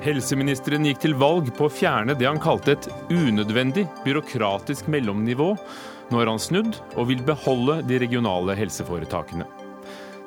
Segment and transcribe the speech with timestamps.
[0.00, 5.50] Helseministeren gikk til valg på å fjerne det han kalte et unødvendig byråkratisk mellomnivå.
[6.08, 9.44] Nå har han snudd og vil beholde de regionale helseforetakene.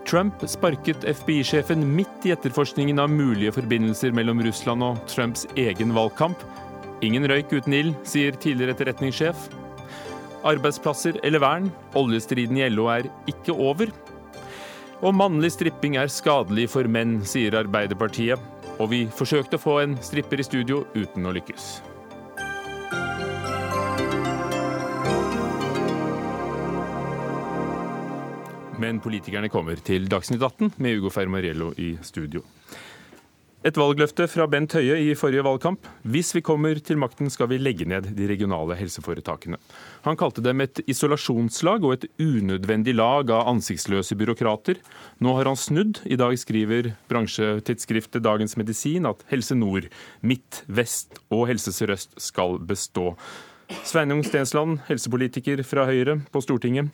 [0.05, 6.37] Trump sparket FBI-sjefen midt i etterforskningen av mulige forbindelser mellom Russland og Trumps egen valgkamp.
[7.01, 9.49] Ingen røyk uten ild, sier tidligere etterretningssjef.
[10.45, 13.89] Arbeidsplasser eller vern, oljestriden i LO er ikke over.
[15.01, 18.51] Og mannlig stripping er skadelig for menn, sier Arbeiderpartiet.
[18.81, 21.67] Og vi forsøkte å få en stripper i studio uten å lykkes.
[28.81, 32.41] Men politikerne kommer til Dagsnytt 18 med Ugo Fermariello i studio.
[33.63, 35.85] Et valgløfte fra Bent Høie i forrige valgkamp.
[36.03, 39.55] Hvis vi kommer til makten, skal vi legge ned de regionale helseforetakene.
[40.03, 44.83] Han kalte dem et isolasjonslag og et unødvendig lag av ansiktsløse byråkrater.
[45.23, 46.03] Nå har han snudd.
[46.03, 49.87] I dag skriver bransjetidsskriftet Dagens Medisin at Helse Nord,
[50.19, 53.13] Midt, Vest og Helse Sør-Øst skal bestå.
[53.87, 56.91] Sveinung Stensland, helsepolitiker fra Høyre på Stortinget.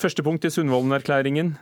[0.00, 1.58] Første punkt i Sundvolden-erklæringen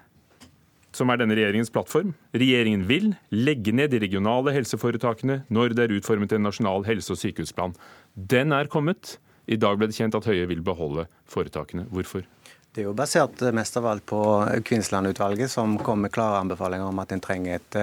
[0.98, 2.12] som er denne regjeringens plattform.
[2.36, 7.20] Regjeringen vil legge ned de regionale helseforetakene når det er utformet en nasjonal helse- og
[7.22, 7.76] sykehusplan.
[8.14, 9.16] Den er kommet.
[9.48, 11.86] I dag ble det kjent at Høie vil beholde foretakene.
[11.88, 12.26] Hvorfor?
[12.74, 14.20] Det er jo basert mest av alt på
[14.68, 17.78] Kvinnsland-utvalget, som kom med klare anbefalinger om at en trenger et,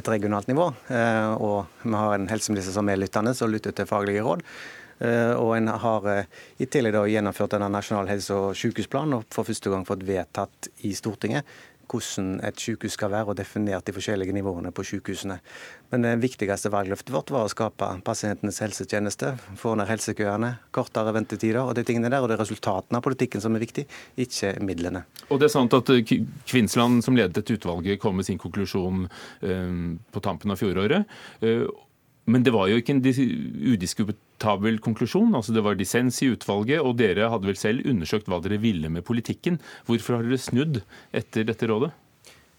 [0.00, 0.70] et regionalt nivå.
[0.88, 4.42] Eh, og vi har en helseminister som er lyttende og lytter til faglige råd.
[5.04, 9.46] Eh, og en har eh, i tillegg gjennomført denne nasjonal helse- og sykehusplan og for
[9.46, 11.46] første gang fått vedtatt i Stortinget
[11.88, 15.38] hvordan et sykehus skal være, og definert de forskjellige nivåene på sykehusene.
[15.92, 21.62] Men det viktigste valgløftet vårt var å skape pasientenes helsetjeneste, få ned helsekøene, kortere ventetider
[21.62, 22.20] og de tingene der.
[22.20, 23.86] Og det er resultatene av politikken som er viktig,
[24.20, 25.06] ikke midlene.
[25.32, 26.14] Og det er sant at eh,
[26.48, 29.76] Kvinnsland, som ledet dette utvalget, kom med sin konklusjon eh,
[30.12, 31.18] på tampen av fjoråret.
[32.28, 33.04] Men det var jo ikke en
[33.72, 35.34] udiskutabel konklusjon.
[35.34, 38.90] altså Det var dissens i utvalget, og dere hadde vel selv undersøkt hva dere ville
[38.92, 39.56] med politikken.
[39.88, 40.82] Hvorfor har dere snudd
[41.16, 41.94] etter dette rådet?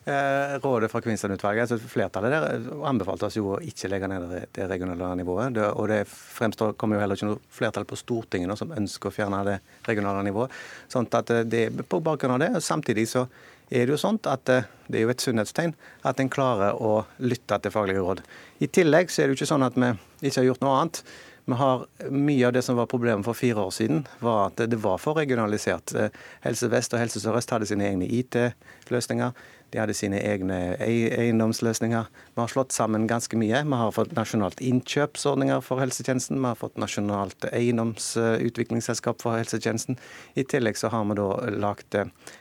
[0.09, 4.66] Eh, rådet fra Kvinnsland-utvalget, altså Flertallet der anbefalte oss jo å ikke legge ned det
[4.72, 5.53] regionale nivået.
[5.53, 9.12] Det, og det fremstår, kommer jo heller ikke noe flertall på Stortinget nå som ønsker
[9.12, 10.56] å fjerne det regionale nivået.
[10.90, 13.28] Sånn at eh, det På bakgrunn av det, samtidig så
[13.69, 15.74] er det jo sånn at eh, det er jo et sunnhetstegn
[16.09, 18.24] at en klarer å lytte til faglige råd.
[18.66, 19.91] I tillegg så er det jo ikke sånn at vi
[20.25, 21.03] ikke har gjort noe annet.
[21.50, 24.81] Vi har Mye av det som var problemet for fire år siden, var at det
[24.81, 25.94] var for regionalisert.
[25.97, 26.13] Eh,
[26.46, 29.34] Helse Vest og Helse Sør-Øst hadde sine egne IT-løsninger.
[29.72, 32.09] De hadde sine egne eiendomsløsninger.
[32.34, 33.62] Vi har slått sammen ganske mye.
[33.63, 36.40] Vi har fått nasjonalt innkjøpsordninger for helsetjenesten.
[36.40, 40.00] Vi har fått nasjonalt eiendomsutviklingsselskap for helsetjenesten.
[40.34, 42.00] I tillegg så har vi da lagt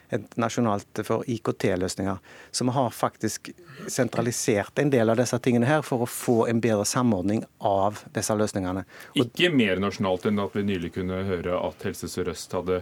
[0.08, 2.16] et nasjonalt for IKT-løsninger.
[2.50, 3.50] Så vi har faktisk
[3.86, 8.34] sentralisert en del av disse tingene her for å få en bedre samordning av disse
[8.34, 8.86] løsningene.
[9.20, 12.80] Ikke mer nasjonalt enn at vi nylig kunne høre at Helse Sør-Øst hadde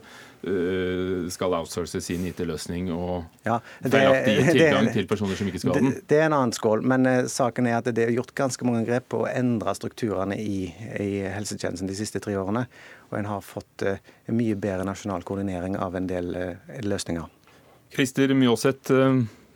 [1.33, 5.95] skal outsource sin IT-løsning og ja, feilaktig tilgang til personer som ikke skal ha den?
[5.95, 8.69] Det, det er en annen skål, men uh, saken er at det er gjort ganske
[8.69, 10.69] mange grep på å endre strukturene i,
[11.03, 12.67] i helsetjenesten de siste tre årene.
[13.11, 13.97] Og en har fått uh,
[14.35, 17.27] mye bedre nasjonal koordinering av en del uh, løsninger.
[17.95, 18.93] Christer Mjåseth,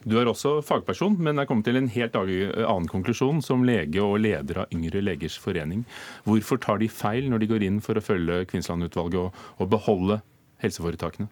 [0.00, 4.22] du er også fagperson, men er kommet til en helt annen konklusjon som lege og
[4.22, 5.82] leder av Yngre legers forening.
[6.24, 10.20] Hvorfor tar de feil når de går inn for å følge Kvinnsland-utvalget og, og beholde
[10.62, 11.30] helseforetakene?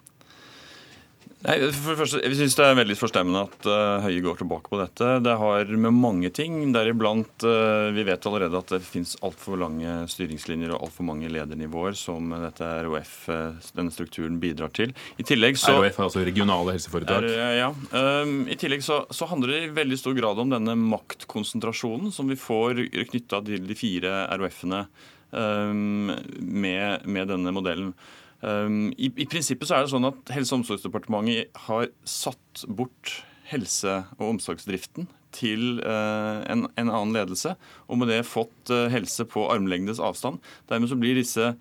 [1.38, 4.72] Nei, for det første, Jeg syns det er veldig forstemmende at uh, Høie går tilbake
[4.72, 5.10] på dette.
[5.22, 10.00] Det har med mange ting, deriblant uh, Vi vet allerede at det finnes altfor lange
[10.10, 14.92] styringslinjer og altfor mange ledernivåer som dette ROF, eh, denne strukturen, bidrar til.
[15.18, 17.28] I tillegg så, ROF er altså regionale helseforetak?
[17.30, 17.70] Er, ja.
[17.94, 22.30] Um, I tillegg så, så, handler det i veldig stor grad om denne maktkonsentrasjonen som
[22.30, 24.86] vi får knytta til de fire ROF-ene
[25.30, 27.92] um, med, med denne modellen.
[28.38, 33.16] Um, i, i, prinsippet så er det sånn at Helse- og omsorgsdepartementet har satt bort
[33.50, 37.54] helse- og omsorgsdriften til uh, en, en, annen ledelse,
[37.88, 40.38] og med det fått uh, helse på armlengdes avstand.
[40.70, 41.52] Dermed så blir disse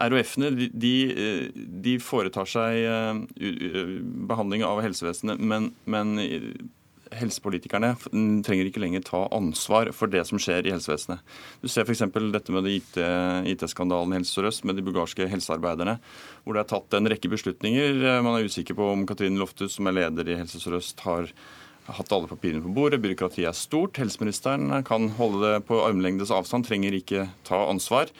[0.00, 0.94] RHF-ene de, de,
[1.84, 3.90] de, foretar seg uh,
[4.30, 6.14] behandling av helsevesenet, men, men
[7.18, 7.94] helsepolitikerne
[8.46, 11.22] trenger ikke lenger ta ansvar for det som skjer i helsevesenet.
[11.62, 12.04] Du ser f.eks.
[12.34, 15.98] dette med IT-skandalen i Helse Sør-Øst med de bulgarske helsearbeiderne,
[16.44, 18.04] hvor det er tatt en rekke beslutninger.
[18.24, 21.32] Man er usikker på om Katrine Loftus, som er leder i Helse Sør-Øst, har
[21.90, 23.00] hatt alle papirene på bordet.
[23.02, 23.98] Byråkratiet er stort.
[23.98, 28.12] Helseministeren kan holde det på armlengdes avstand, trenger ikke ta ansvar.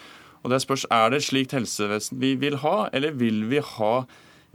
[0.43, 3.95] Og det spørs, Er det slikt helsevesen vi vil ha, eller vil vi ha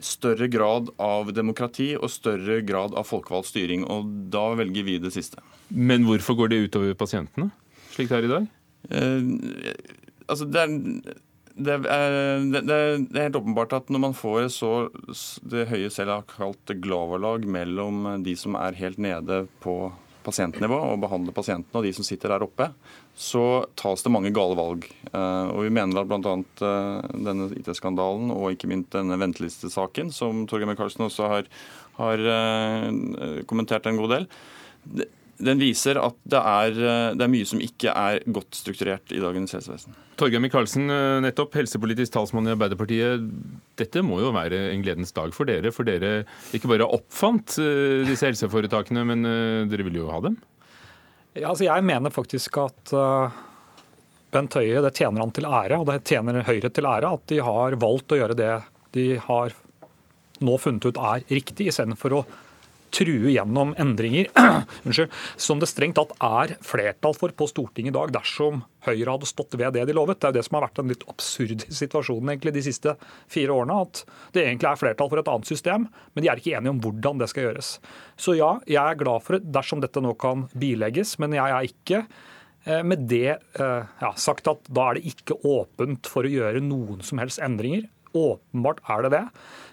[0.04, 3.86] større grad av demokrati og større grad av folkevalgt styring.
[3.88, 5.44] Og da velger vi det siste.
[5.70, 7.52] Men hvorfor går det utover pasientene?
[7.96, 8.48] slik det er i dag?
[8.92, 9.30] Eh,
[10.28, 10.74] altså det er,
[11.56, 12.16] det, er,
[12.52, 14.74] det, er, helt åpenbart at når man får så
[15.48, 19.94] det Høie selv har kalt glavalag mellom de som er helt nede på
[20.26, 22.70] pasientnivå og behandler pasientene, og de som sitter der oppe,
[23.16, 24.88] så tas det mange gale valg.
[25.12, 26.36] Eh, og Vi mener at bl.a.
[26.70, 31.52] Eh, denne IT-skandalen og ikke minst denne ventelistesaken, som Torgeir Micaelsen også har,
[32.00, 32.26] har
[33.48, 34.28] kommentert en god del,
[35.38, 36.76] den viser at det er,
[37.18, 39.96] det er, mye som ikke er godt strukturert i dagens helsevesen.
[40.16, 43.26] Torgeir Micaelsen, eh, nettopp helsepolitisk talsmann i Arbeiderpartiet.
[43.80, 46.22] Dette må jo være en gledens dag for dere, for dere
[46.56, 50.40] ikke bare oppfant eh, disse helseforetakene, men eh, dere vil jo ha dem?
[51.36, 52.94] Ja, altså jeg mener faktisk at
[54.32, 57.42] Bent Høie, det tjener han til ære, og det tjener Høyre til ære at de
[57.44, 58.54] har valgt å gjøre det
[58.96, 59.52] de har
[60.44, 62.24] nå funnet ut er riktig, istedenfor å
[62.96, 64.30] true gjennom endringer
[65.36, 69.56] som det strengt tatt er flertall for på Stortinget i dag, dersom Høyre hadde stått
[69.58, 70.20] ved det de lovet.
[70.22, 72.96] Det er jo det som har vært den litt absurd situasjonen egentlig de siste
[73.32, 73.80] fire årene.
[73.88, 74.04] At
[74.36, 77.22] det egentlig er flertall for et annet system, men de er ikke enige om hvordan
[77.22, 77.74] det skal gjøres.
[78.22, 81.72] Så ja, jeg er glad for det dersom dette nå kan bilegges, men jeg er
[81.72, 86.34] ikke eh, med det eh, ja, sagt at da er det ikke åpent for å
[86.36, 87.90] gjøre noen som helst endringer.
[88.16, 89.26] Åpenbart er det det.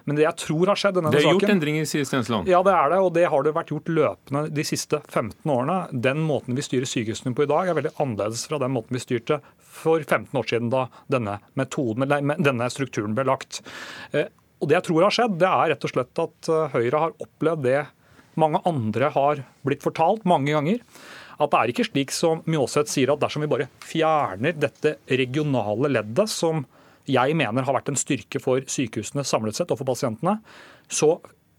[0.04, 2.50] Men det jeg tror har skjedd denne saken Det er gjort endringer, sier Stensland.
[2.50, 3.00] Ja, det er det.
[3.04, 5.78] Og det har det vært gjort løpende de siste 15 årene.
[6.08, 9.02] Den måten vi styrer sykehusene på i dag, er veldig annerledes fra den måten vi
[9.04, 9.40] styrte
[9.72, 12.06] for 15 år siden, da denne, metoden,
[12.42, 13.62] denne strukturen ble lagt.
[14.12, 14.28] Eh,
[14.62, 17.18] og Det jeg tror har skjedd, det er rett og slett at eh, Høyre har
[17.22, 17.80] opplevd det
[18.40, 20.78] mange andre har blitt fortalt mange ganger.
[21.42, 25.90] At det er ikke slik som Mjåseth sier, at dersom vi bare fjerner dette regionale
[25.90, 26.64] leddet som
[27.10, 30.38] jeg mener har vært en styrke for sykehusene samlet sett og for pasientene,
[30.90, 31.16] så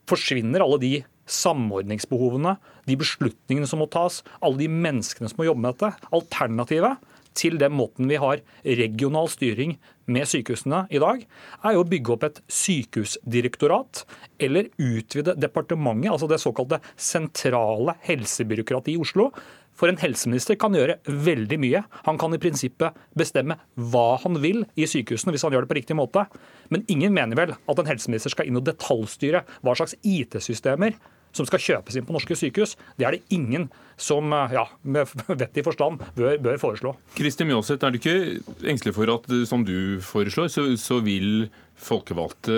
[0.10, 0.94] forsvinner alle de
[1.30, 2.57] samordningsbehovene,
[2.88, 6.07] de beslutningene som må tas, alle de menneskene som må jobbe med dette.
[6.16, 9.78] Alternativet til den måten vi har regional styring
[10.12, 11.24] med sykehusene i dag,
[11.63, 14.04] er jo å bygge opp et sykehusdirektorat
[14.44, 19.31] eller utvide departementet, altså det såkalte sentrale helsebyråkratiet i Oslo,
[19.78, 21.84] for en helseminister kan gjøre veldig mye.
[22.08, 25.80] Han kan i prinsippet bestemme hva han vil i sykehusene hvis han gjør det på
[25.80, 26.28] riktig måte.
[26.74, 30.98] Men ingen mener vel at en helseminister skal inn og detaljstyre hva slags IT-systemer
[31.34, 32.75] som skal kjøpes inn på norske sykehus.
[33.00, 33.68] Det er det ingen
[33.98, 35.10] som ja, med
[35.42, 36.94] vettig forstand bør, bør foreslå.
[37.18, 42.54] Kristin Mjåseth, er du ikke engstelig for at som du foreslår, så, så vil folkevalgte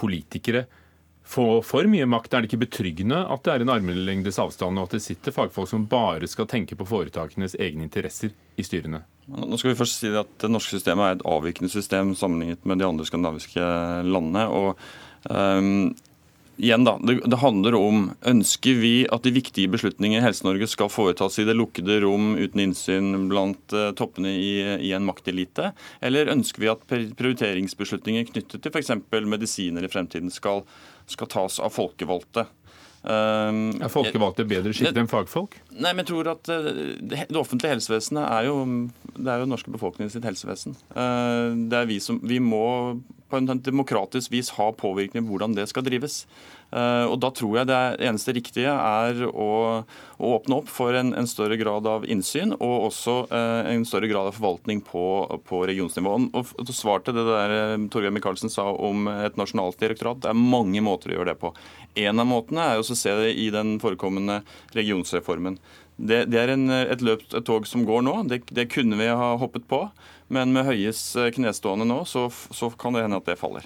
[0.00, 0.64] politikere
[1.30, 2.34] få for mye makt?
[2.34, 5.70] Er det ikke betryggende at det er en armlengdes avstand, og at det sitter fagfolk
[5.70, 9.04] som bare skal tenke på foretakenes egne interesser i styrene?
[9.30, 12.80] Nå skal vi først si at Det norske systemet er et avvikende system sammenlignet med
[12.80, 13.66] de andre skandinaviske
[14.10, 14.46] landene.
[14.48, 14.78] og
[15.30, 15.92] um,
[16.60, 20.90] igjen da, det, det, handler om ønsker vi at de viktige beslutninger i Helse-Norge skal
[20.92, 25.70] foretas i det lukkede rom uten innsyn blant uh, toppene i, i, en maktelite,
[26.04, 28.92] eller ønsker vi at prioriteringsbeslutninger knyttet til f.eks.
[29.24, 30.64] medisiner i fremtiden skal
[31.12, 32.46] skal tas av folkevalgte.
[33.00, 35.54] Um, er folkevalgte bedre skikket enn fagfolk?
[35.72, 38.58] Nei, men jeg tror at Det, Det offentlige helsevesenet er jo
[39.16, 40.76] det er jo norske befolkningen sitt helsevesen.
[40.92, 45.54] Uh, det er vi som Vi må på en demokratisk vis ha påvirkning på hvordan
[45.56, 46.24] det skal drives.
[46.70, 49.50] Eh, og Da tror jeg det eneste riktige er å,
[49.82, 54.10] å åpne opp for en, en, større grad av innsyn og også eh, en større
[54.10, 55.04] grad av forvaltning på,
[55.48, 56.14] på regionsnivå.
[56.30, 60.22] Og, og Svar til det der eh, Torgeir Micaelsen sa om et nasjonalt direktorat.
[60.22, 61.52] Det er mange måter å gjøre det på.
[61.98, 64.40] En av måtene er å se det i den forekommende
[64.76, 65.58] regionsreformen.
[66.00, 68.14] Det, det er en, et løpt tog som går nå.
[68.30, 69.82] Det, det kunne vi ha hoppet på.
[70.30, 73.64] Men med Høies eh, knestående nå, så, så, kan det hende at det faller.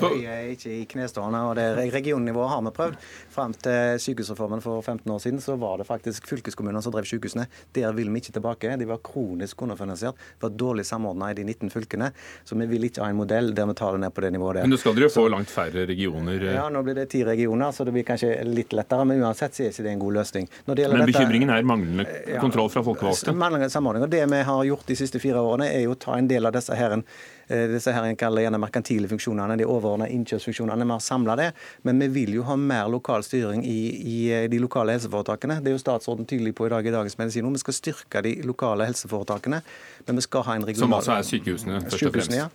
[0.00, 2.96] Høie er ikke i knestående, og det regionnivået har vi prøvd.
[3.30, 7.46] Fram til sykehusreformen for 15 år siden så var det faktisk fylkeskommunene som drev sykehusene.
[7.78, 8.74] Der vil vi ikke tilbake.
[8.80, 12.10] De var kronisk underfinansiert, var dårlig samordna i de 19 fylkene.
[12.42, 14.58] Så vi vil ikke ha en modell der vi tar det ned på det nivået
[14.58, 14.66] der.
[14.66, 16.48] Men nå skal dere jo få langt færre regioner?
[16.50, 19.06] Ja, nå blir det ti regioner, så det blir kanskje litt lettere.
[19.06, 20.50] Men uansett så er ikke det en god løsning.
[20.66, 22.10] men bekymringen er manglende
[22.42, 23.38] kontroll fra folkevalgte?
[23.38, 24.10] Manglende samordning.
[24.10, 26.48] Og det vi har gjort de siste fire årene, er jo jo ta en del
[26.48, 27.04] av disse her, eh,
[27.48, 30.86] disse her en kaller gjerne merkantile funksjonene, de overordna innkjøpsfunksjonene.
[30.86, 31.48] Vi har samla det,
[31.82, 33.78] men vi vil jo ha mer lokal styring i,
[34.14, 35.60] i, eh, de lokale helseforetakene.
[35.62, 37.50] Det er jo statsråden tydelig på i dag i Dagens Medisin.
[37.52, 39.62] Vi skal styrke de lokale helseforetakene,
[40.06, 42.36] men vi skal ha en regional Som altså er sykehusene, først og fremst?
[42.36, 42.48] Ja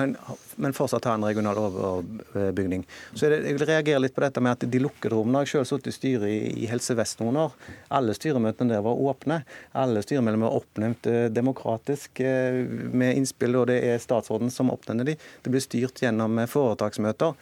[0.00, 0.16] en,
[0.56, 2.86] men fortsatt ha en regional overbygning.
[3.14, 5.66] Så det, Jeg vil reagere litt på dette med at de lukkede rommene har jeg
[5.66, 7.54] selv sittet i styret i, i Helse Vest noen år.
[7.94, 9.40] Alle styremøtene der var åpne.
[9.72, 14.02] Alle styremedlemmer var oppnevnt eh, demokratisk eh, med innspill, og det er
[14.34, 15.16] statsråden som oppnevner de.
[15.42, 17.34] Det blir styrt gjennom eh, foretaksmøter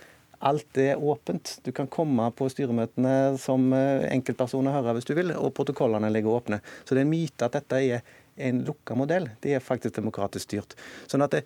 [0.44, 1.61] Alt er åpent.
[1.62, 6.34] Du kan komme på styremøtene som enkeltperson enkeltpersoner hører hvis du vil, og protokollene ligger
[6.34, 6.58] åpne.
[6.82, 8.02] Så det er en myte at dette er
[8.42, 9.28] en lukka modell.
[9.40, 10.75] Det er faktisk demokratisk styrt.
[11.06, 11.44] Sånn at det,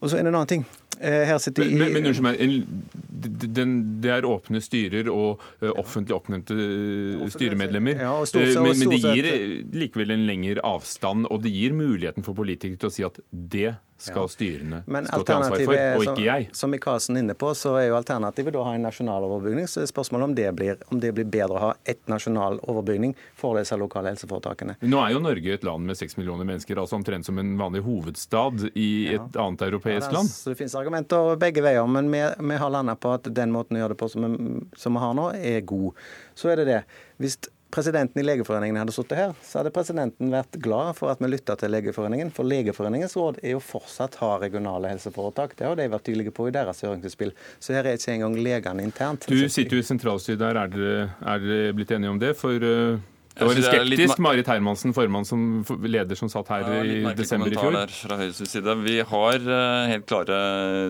[0.00, 0.66] og så er det en annen ting.
[1.00, 3.56] Eh, her sitter men, men, men unnskyld meg,
[4.02, 8.00] det er åpne styrer og uh, offentlig oppnevnte uh, styremedlemmer.
[8.00, 9.28] Ja, uh, men, men, det gir
[9.76, 13.74] likevel en lengre avstand, og det gir muligheten for politikere til å si at det
[13.96, 15.00] skal styrene ja.
[15.06, 16.48] stå til ansvar for, og ikke jeg.
[16.56, 19.68] Som Micaelsen er inne på, så er jo alternativet å ha en nasjonal overbygning.
[19.72, 23.14] Så er spørsmålet om det, blir, om det blir bedre å ha ett nasjonal overbygning
[23.40, 24.76] for disse lokale helseforetakene.
[24.84, 27.84] Nå er jo Norge et land med seks millioner mennesker, altså omtrent som en vanlig
[27.86, 29.16] hovedstad i ja.
[29.16, 30.30] et annet europeisk ja, land.
[30.30, 33.78] Så det finnes argumenter begge veier, men vi, vi har landa på at den måten
[33.78, 36.06] å gjøre det på som vi, som vi har nå, er god.
[36.38, 36.80] Så er det det.
[37.22, 37.38] Hvis
[37.72, 41.56] presidenten i Legeforeningen hadde sittet her, så hadde presidenten vært glad for at vi lytta
[41.60, 42.30] til Legeforeningen.
[42.34, 45.56] For Legeforeningens råd er jo fortsatt ha regionale helseforetak.
[45.58, 47.34] Det har de vært tydelige på i deres høringsutspill.
[47.58, 49.28] Så her er ikke engang legene internt.
[49.28, 50.62] Du sitter jo i sentralstyret der.
[50.62, 52.32] Er dere, er dere blitt enige om det?
[52.38, 52.96] For uh
[53.38, 55.40] det var skeptisk Marit Hermansen, formann som
[55.84, 57.74] leder, som satt her ja, i desember i fjor.
[57.76, 58.76] Der fra Høyres side.
[58.80, 60.38] Vi har uh, helt klare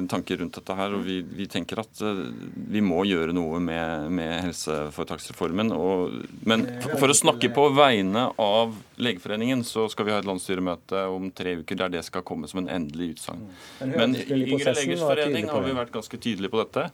[0.06, 0.94] tanker rundt dette her.
[0.94, 2.22] og Vi, vi tenker at uh,
[2.54, 5.74] vi må gjøre noe med, med helseforetaksreformen.
[5.74, 6.68] Og, men
[7.00, 11.58] for å snakke på vegne av Legeforeningen, så skal vi ha et landsstyremøte om tre
[11.60, 13.42] uker der det skal komme som en endelig utsagn.
[13.90, 16.86] Men i Yngre legers forening har vi vært ganske tydelige på dette.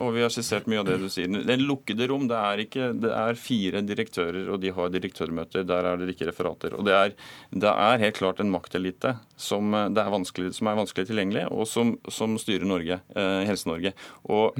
[0.00, 1.28] Og vi har skissert mye av det du sier.
[1.28, 2.24] Det er lukkede rom.
[2.30, 5.64] Det er, ikke, det er fire direktører, og de har direktørmøter.
[5.68, 6.76] Der er det ikke referater.
[6.78, 7.14] Og det er,
[7.50, 11.96] det er helt klart en maktelite som, er vanskelig, som er vanskelig tilgjengelig, og som,
[12.12, 13.94] som styrer Norge, eh, Helse-Norge.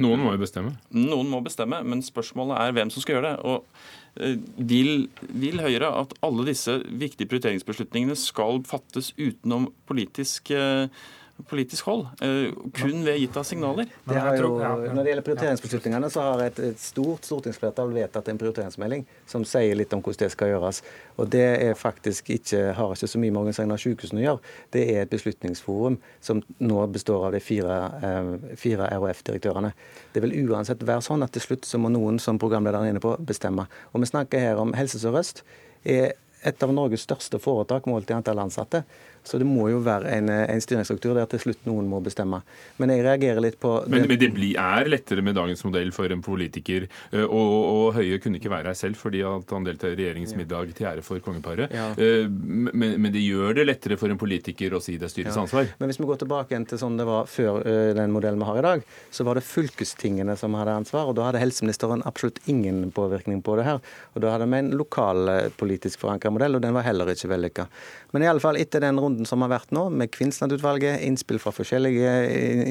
[0.01, 0.75] Noen må jo bestemme?
[0.95, 3.37] Noen må bestemme, men spørsmålet er hvem som skal gjøre det.
[3.45, 10.87] og eh, vil, vil, Høyre at alle disse viktige prioriteringsbeslutningene skal fattes utenom politisk eh,
[11.47, 13.87] politisk hold, eh, kun ved gitt av signaler.
[14.05, 19.05] Det jo, når det gjelder prioriteringsbeslutningene, så har et, et stort stortingsflertall vedtatt en prioriteringsmelding
[19.29, 20.81] som sier litt om hvordan det skal gjøres.
[21.17, 24.53] Og Det er faktisk ikke, har ikke så mye med organiseringen av sykehusene å gjøre.
[24.71, 29.73] Det er et beslutningsforum som nå består av de fire, eh, fire RHF-direktørene.
[30.13, 33.03] Det vil uansett være sånn at til slutt så må noen, som programlederen er inne
[33.03, 33.67] på, bestemme.
[33.93, 35.43] Og Vi snakker her om Helse Sør-Øst.
[35.83, 38.83] er et av Norges største foretak målt i antall ansatte.
[39.23, 42.41] Så det må jo være en, en styringsstruktur der til slutt noen må bestemme.
[42.81, 46.11] Men jeg reagerer litt på Men, men det blir, er lettere med dagens modell for
[46.11, 46.87] en politiker.
[47.13, 50.87] Og, og, Høie kunne ikke være her selv fordi han deltar i regjeringens middag til
[50.89, 51.73] ære for kongeparet.
[51.75, 51.91] Ja.
[51.97, 55.45] Men, men, det gjør det lettere for en politiker å si det er styrets ja.
[55.45, 55.69] ansvar.
[55.79, 57.61] Men hvis vi går tilbake til sånn det var før
[57.97, 61.09] den modellen vi har i dag, så var det fylkestingene som hadde ansvar.
[61.09, 63.81] og Da hadde helseministeren absolutt ingen påvirkning på det her.
[64.15, 67.67] Og Da hadde vi en lokalpolitisk forankra modell, og den var heller ikke vellykka.
[68.11, 71.53] Men i alle fall etter den runden som har vært nå, med Kvinnsland-utvalget, innspill fra
[71.55, 72.11] forskjellige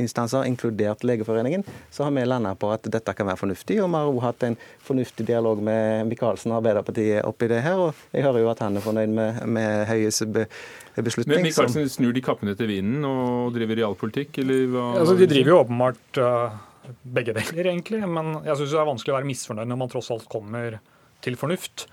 [0.00, 3.78] instanser, inkludert Legeforeningen, så har vi landa på at dette kan være fornuftig.
[3.82, 7.80] Og vi har òg hatt en fornuftig dialog med Micaelsen og Arbeiderpartiet oppi det her.
[7.86, 11.36] Og jeg hører jo at han er fornøyd med, med Høies beslutning.
[11.36, 14.88] Men Micaelsen snur de kappene til vinden og driver realpolitikk, eller hva?
[15.02, 16.58] Altså, de driver jo åpenbart uh,
[17.02, 18.02] begge deler, egentlig.
[18.08, 20.80] Men jeg syns det er vanskelig å være misfornøyd når man tross alt kommer
[21.24, 21.86] til fornuft.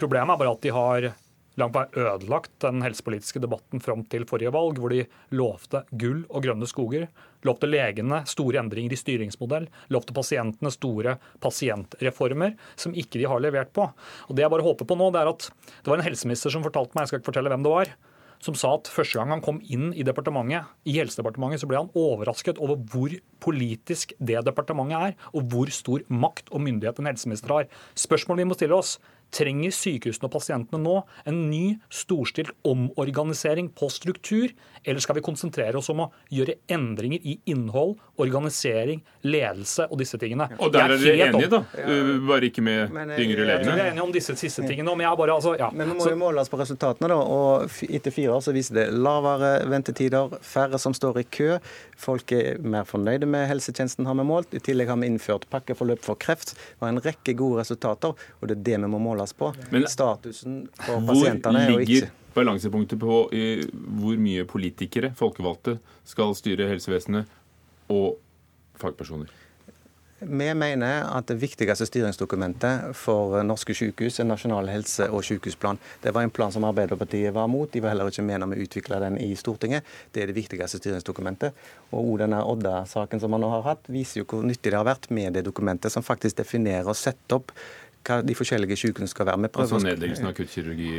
[0.00, 1.12] Problemet er bare at de har
[1.60, 5.04] langt vei ødelagt den helsepolitiske debatten fram til forrige valg, hvor de
[5.36, 7.08] lovte gull og grønne skoger,
[7.46, 13.74] lovte legene store endringer i styringsmodell, lovte pasientene store pasientreformer, som ikke de har levert
[13.74, 13.88] på.
[14.28, 15.50] Og Det jeg bare håper på nå, det er at
[15.82, 17.94] det var en helseminister som fortalte meg, jeg skal ikke fortelle hvem det var,
[18.42, 21.92] som sa at første gang han kom inn i departementet, i Helsedepartementet, så ble han
[21.98, 27.54] overrasket over hvor politisk det departementet er, og hvor stor makt og myndighet en helseminister
[27.54, 27.68] har.
[27.98, 28.96] Spørsmålet vi må stille oss,
[29.32, 30.98] Trenger sykehusene og pasientene nå
[31.28, 34.52] en ny, storstilt omorganisering på struktur,
[34.84, 40.20] eller skal vi konsentrere oss om å gjøre endringer i innhold, organisering, ledelse og disse
[40.20, 40.50] tingene?
[40.58, 41.62] Og der er dere enige, da?
[42.28, 43.72] Bare ikke med men, de yngre legene?
[43.72, 44.92] Vi er enige om disse siste tingene.
[44.98, 45.70] Men, bare, altså, ja.
[45.72, 47.18] men nå må vi måles oss på resultatene, da.
[47.22, 51.56] Og etter fire år så viser det lavere ventetider, færre som står i kø.
[52.02, 54.52] Folk er mer fornøyde med helsetjenesten, har vi målt.
[54.52, 56.56] I tillegg har vi innført pakkeforløp for kreft.
[56.76, 59.52] Vi har en rekke gode resultater, og det er det vi må måle måles på.
[59.70, 66.68] Men Statusen for pasientene er jo ikke balansepunktet på hvor mye politikere, folkevalgte, skal styre
[66.68, 67.28] helsevesenet,
[67.92, 68.16] og
[68.80, 69.30] fagpersoner?
[70.22, 75.80] Vi mener at det viktigste styringsdokumentet for norske sykehus er Nasjonal helse- og sykehusplan.
[76.00, 77.66] Det var en plan som Arbeiderpartiet var mot.
[77.72, 79.82] De var heller ikke med når vi utvikla den i Stortinget.
[80.14, 81.58] Det er det viktigste styringsdokumentet.
[81.90, 85.10] Og denne Odda-saken som man nå har hatt, viser jo hvor nyttig det har vært
[85.10, 87.50] med det dokumentet, som faktisk definerer og setter opp
[88.02, 89.48] hva de forskjellige sykehusene skal være.
[89.48, 90.90] altså nedleggelsen av akuttkirurgi?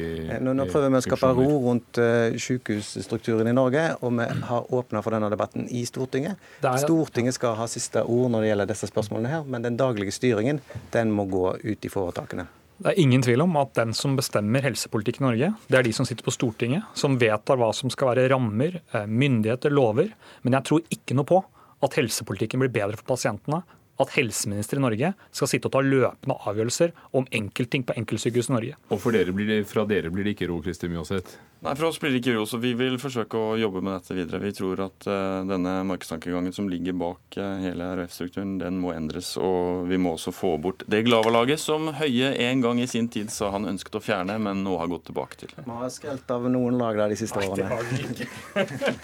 [0.43, 4.73] Nå, nå, prøver vi å skape ro rundt uh, sykehusstrukturen i Norge, og vi har
[4.79, 6.41] åpna for denne debatten i Stortinget.
[6.63, 6.81] Er...
[6.81, 10.63] Stortinget skal ha siste ord når det gjelder disse spørsmålene her, men den daglige styringen
[10.95, 12.47] den må gå ut i foretakene.
[12.83, 15.93] Det er ingen tvil om at den som bestemmer helsepolitikk i Norge, det er de
[15.95, 20.09] som sitter på Stortinget, som vedtar hva som skal være rammer, eh, myndigheter, lover.
[20.43, 21.39] Men jeg tror ikke noe på
[21.83, 23.61] at helsepolitikken blir bedre for pasientene
[24.01, 28.55] at helseminister i Norge skal sitte og ta løpende avgjørelser om enkeltting på enkeltsykehus i
[28.55, 28.77] Norge.
[28.89, 31.37] Og for dere det, fra dere blir det ikke ro, Kristin Mjåseth?
[31.63, 34.17] Nei, For oss blir det ikke ro, så vi vil forsøke å jobbe med dette
[34.17, 34.41] videre.
[34.43, 39.33] Vi tror at uh, denne markedstankegangen som ligger bak uh, hele RF-strukturen, den må endres.
[39.39, 43.31] Og vi må også få bort det glavalaget som Høie en gang i sin tid
[43.31, 45.53] sa han ønsket å fjerne, men nå har gått tilbake til.
[45.55, 48.27] Vi har skrelt av noen lag der de siste årene.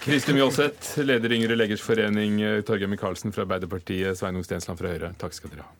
[0.04, 5.12] Kristin Mjåseth, leder Yngre legers forening, Torgeir Micaelsen fra Arbeiderpartiet, Sveinung Stensland fra Høyre.
[5.20, 5.76] Takk skal dere ha.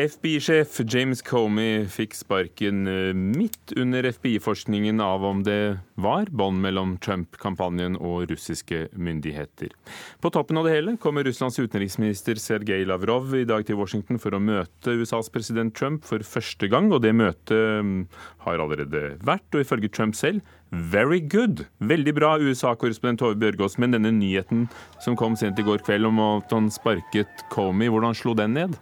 [0.00, 6.94] FBI-sjef James Comey fikk sparken eh, midt under FBI-forskningen av om det var bånd mellom
[7.04, 9.74] Trump-kampanjen og russiske myndigheter.
[10.24, 14.32] På toppen av det hele kommer Russlands utenriksminister Sergej Lavrov i dag til Washington for
[14.32, 18.06] å møte USAs president Trump for første gang, og det møtet mm,
[18.46, 20.40] har allerede vært, og ifølge Trump selv
[20.72, 21.66] Very good.
[21.84, 23.76] Veldig bra, USA-korrespondent Tove Bjørgaas.
[23.76, 24.64] Men denne nyheten
[25.04, 28.80] som kom sent i går kveld om at han sparket Comey, hvordan slo den ned?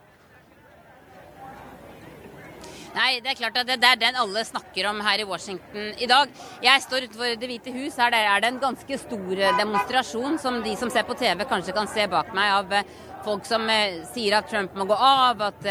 [3.00, 6.08] Nei, det er klart at det, er den alle snakker om her i Washington i
[6.10, 6.32] dag.
[6.60, 7.96] Jeg står utenfor Det hvite hus.
[7.96, 11.76] Her er det en ganske stor eh, demonstrasjon som de som ser på TV kanskje
[11.76, 12.92] kan se bak meg, av eh,
[13.24, 15.68] folk som eh, sier at Trump må gå av, at,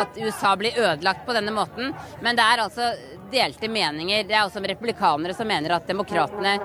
[0.00, 1.92] at USA blir ødelagt på denne måten.
[2.24, 2.92] Men det er altså
[3.30, 4.24] delte meninger.
[4.26, 6.56] Det er også republikanere som mener at demokratene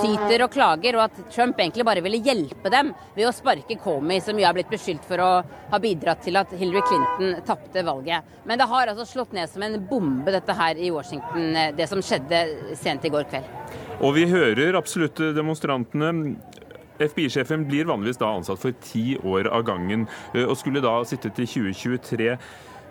[0.00, 4.20] syter og klager, og at Trump egentlig bare ville hjelpe dem ved å sparke Comey,
[4.24, 5.30] som jo er blitt beskyldt for å
[5.70, 8.26] ha bidratt til at Hillary Clinton tapte valget.
[8.44, 12.02] Men det har altså slått ned som en bombe, dette her i Washington, det som
[12.04, 13.76] skjedde sent i går kveld.
[14.00, 16.36] Og vi hører absolutt demonstrantene.
[17.00, 20.04] FBI-sjefen blir vanligvis da ansatt for ti år av gangen,
[20.36, 22.34] og skulle da sitte til 2023.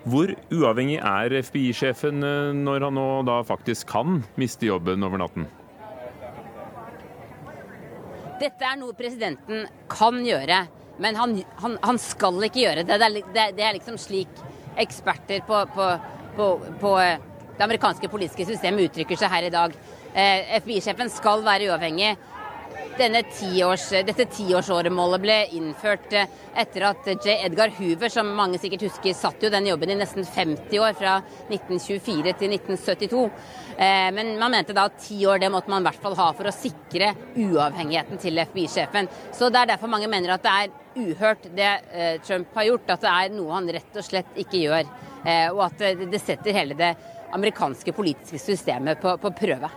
[0.08, 5.48] Hvor uavhengig er FBI-sjefen eh, når han nå da faktisk kan miste jobben over natten?
[8.40, 10.62] Dette er noe presidenten kan gjøre,
[11.04, 12.96] men han, han, han skal ikke gjøre det.
[12.96, 14.40] Det er, det er, liksom slik
[14.78, 15.88] eksperter på, på,
[16.36, 16.50] på,
[16.82, 17.22] på eh,
[17.58, 19.74] det amerikanske politiske systemet uttrykker seg her i dag.
[20.14, 22.14] Eh, FBI-sjefen skal være uavhengig
[23.00, 26.28] tiårs, dette tiårsåremålet ble innført eh,
[26.60, 27.46] etter at J.
[27.46, 31.22] Edgar Hoover, som mange sikkert husker, satt jo den jobben i nesten 50 år, fra
[31.48, 33.24] 1924 til 1972.
[33.78, 36.32] Eh, men man mente da at ti år det måtte man i hvert fall ha
[36.36, 39.08] for å sikre uavhengigheten til FBI-sjefen.
[39.32, 42.92] Så det er derfor mange mener at det er uhørt det eh, Trump har gjort,
[42.96, 44.92] at det er noe han rett og slett ikke gjør.
[45.52, 46.94] Og at det setter hele det
[47.36, 49.68] amerikanske politiske systemet på, på prøve.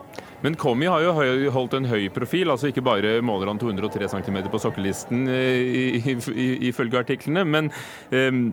[0.42, 2.50] Men Comey har jo holdt en høy profil.
[2.50, 6.12] altså Ikke bare måler han 203 cm på sokkelisten eh,
[6.68, 7.70] ifølge artiklene, men
[8.10, 8.44] um,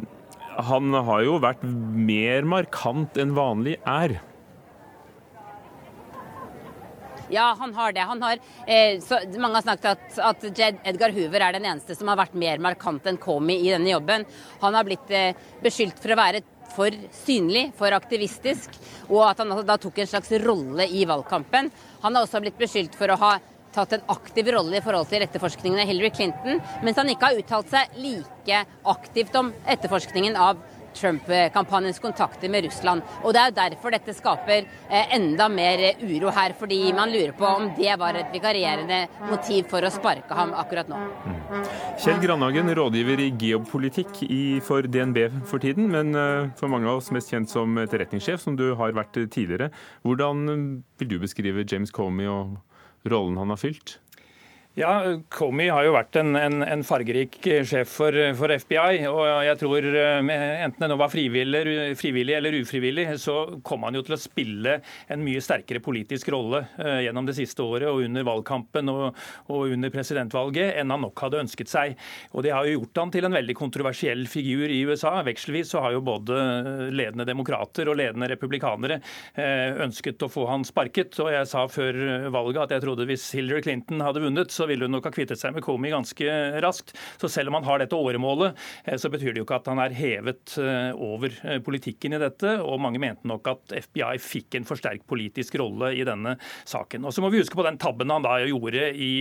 [0.70, 4.20] han har jo vært mer markant enn vanlig er.
[7.30, 8.06] Ja, han har det.
[8.10, 10.46] Han har, eh, så, mange har snakket at, at
[10.90, 14.26] Edgar Hoover er den eneste som har vært mer markant enn Comey i denne jobben.
[14.64, 16.94] Han har blitt eh, beskyldt for å være for
[17.26, 18.76] synlig, for aktivistisk,
[19.10, 21.72] og at han da tok en slags rolle i valgkampen.
[22.04, 23.32] Han har også blitt beskyldt for å ha
[23.74, 27.42] tatt en aktiv rolle i forhold til etterforskningen av Hillary Clinton, mens han ikke har
[27.42, 28.64] uttalt seg like
[28.94, 30.62] aktivt om etterforskningen av
[30.96, 33.04] Trump-kampanjens kontakter med Russland.
[33.24, 37.34] Og Det er jo derfor dette skaper eh, enda mer uro her, fordi man lurer
[37.38, 41.00] på om det var et vikarierende motiv for å sparke ham akkurat nå.
[41.00, 41.68] Mm.
[42.00, 44.24] Kjell Grandhagen, rådgiver i geopolitikk
[44.66, 48.58] for DNB for tiden, men eh, for mange av oss mest kjent som etterretningssjef, som
[48.60, 49.72] du har vært tidligere.
[50.08, 50.46] Hvordan
[51.00, 52.58] vil du beskrive James Comey og
[53.10, 54.00] rollen han har fylt?
[54.80, 57.36] Ja, Comey har jo vært en, en, en fargerik
[57.68, 59.02] sjef for, for, FBI.
[59.12, 60.30] og jeg tror eh,
[60.64, 61.64] Enten det nå var frivillig,
[62.00, 64.78] frivillig, eller ufrivillig, så kom han jo til å spille
[65.12, 69.66] en mye sterkere politisk rolle uh, gjennom det siste året og under valgkampen og, og,
[69.76, 71.98] under presidentvalget enn han nok hadde ønsket seg.
[72.32, 75.18] Og Det har jo gjort han til en veldig kontroversiell figur i USA.
[75.28, 76.40] Vekselvis så har jo både
[76.96, 81.20] ledende demokrater og ledende republikanere uh, ønsket å få han sparket.
[81.20, 84.88] og Jeg sa før valget at jeg trodde hvis Hillary Clinton hadde vunnet, så ville
[84.88, 86.94] hun nok ha kvittet seg med Comey ganske raskt.
[87.22, 88.58] Så selv om han har dette åremålet,
[89.00, 90.56] så betyr det jo ikke at han er hevet
[90.96, 91.34] over
[91.66, 92.56] politikken i dette.
[92.64, 96.36] Og mange mente nok at FBI fikk en for sterk politisk rolle i denne
[96.70, 97.06] saken.
[97.08, 99.12] Og så må vi huske på den tabben han da gjorde i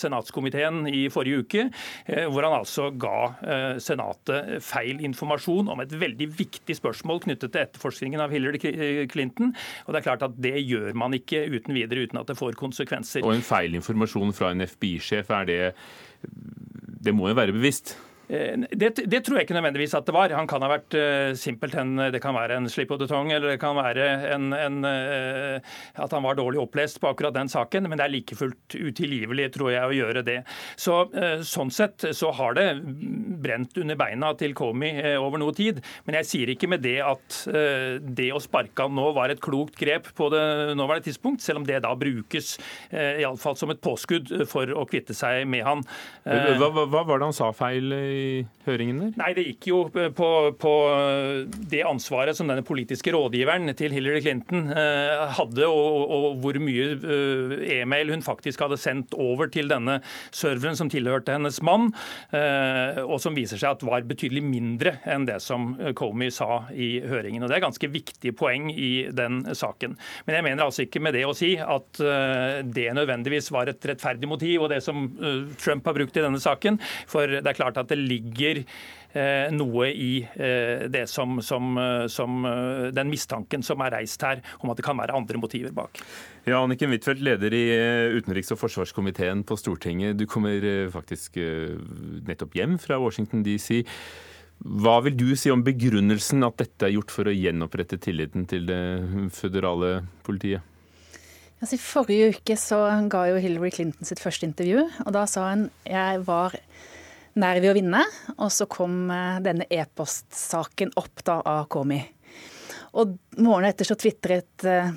[0.00, 1.66] senatskomiteen i forrige uke,
[2.32, 3.16] hvor han altså ga
[3.82, 8.60] Senatet feil informasjon om et veldig viktig spørsmål knyttet til etterforskningen av Hillary
[9.10, 9.52] Clinton.
[9.86, 12.56] Og det er klart at Det gjør man ikke uten videre uten at det får
[12.58, 13.24] konsekvenser.
[13.24, 15.72] Og en feilinformasjon fra en FBI-sjef, er det
[17.04, 17.96] Det må jo være bevisst?
[18.28, 20.32] Eh, det, det, tror jeg ikke nødvendigvis at det var.
[20.32, 23.54] Han kan ha vært uh, simpelthen Det kan være en slip of the tongue, eller
[23.54, 25.60] det kan være en, en, uh,
[26.00, 27.88] at han var dårlig opplest på akkurat den saken.
[27.88, 30.40] Men det er like fullt utilgivelig, tror jeg, å gjøre det.
[30.80, 32.66] Så uh, Sånn sett så har det
[33.44, 35.80] brent under beina til Comey over noe tid.
[36.06, 39.76] Men jeg sier ikke med det at det å sparke han nå var et klokt
[39.78, 40.42] grep på det
[40.78, 42.54] nåværende tidspunkt, selv om det da brukes
[42.90, 45.84] iallfall som et påskudd for å kvitte seg med han.
[46.24, 47.94] Hva, hva, hva var det han sa feil?
[47.94, 48.13] i
[48.64, 49.12] høringen der?
[49.20, 50.28] Nei, Det gikk jo på,
[50.60, 50.72] på,
[51.70, 56.86] det ansvaret som denne politiske rådgiveren til Hillary Clinton eh, hadde, og, og, hvor mye
[56.96, 59.98] eh, e-mail hun faktisk hadde sendt over til denne
[60.34, 61.90] serveren som tilhørte hennes mann,
[62.34, 66.96] eh, og som viser seg at var betydelig mindre enn det som Comey sa i
[67.04, 67.44] høringen.
[67.44, 69.96] Og Det er ganske viktige poeng i den saken.
[70.26, 72.00] Men jeg mener altså ikke med det å si at
[72.64, 75.06] det nødvendigvis var et rettferdig motiv, og det som
[75.60, 76.78] Trump har brukt i denne saken.
[77.10, 82.06] For det er klart at det ligger eh, noe i eh, det som, som, eh,
[82.12, 82.44] som,
[82.94, 86.02] den mistanken som er reist her, om at det kan være andre motiver bak.
[86.44, 87.64] Ja, Anniken Huitfeldt, leder i
[88.18, 90.18] utenriks- og forsvarskomiteen på Stortinget.
[90.20, 90.60] Du kommer
[90.92, 91.40] faktisk
[92.28, 93.80] nettopp hjem fra Washington DC.
[94.64, 98.68] Hva vil du si om begrunnelsen at dette er gjort for å gjenopprette tilliten til
[98.68, 98.82] det
[99.34, 100.64] føderale politiet?
[101.64, 105.46] Altså, I forrige uke så ga jo Hillary Clinton sitt første intervju, og da sa
[105.48, 106.56] hun jeg var
[107.40, 108.02] nær ved å vinne.
[108.36, 112.04] Og så kom eh, denne e-postsaken opp da av Comey.
[112.94, 114.92] Og morgenen etter så tvitret eh,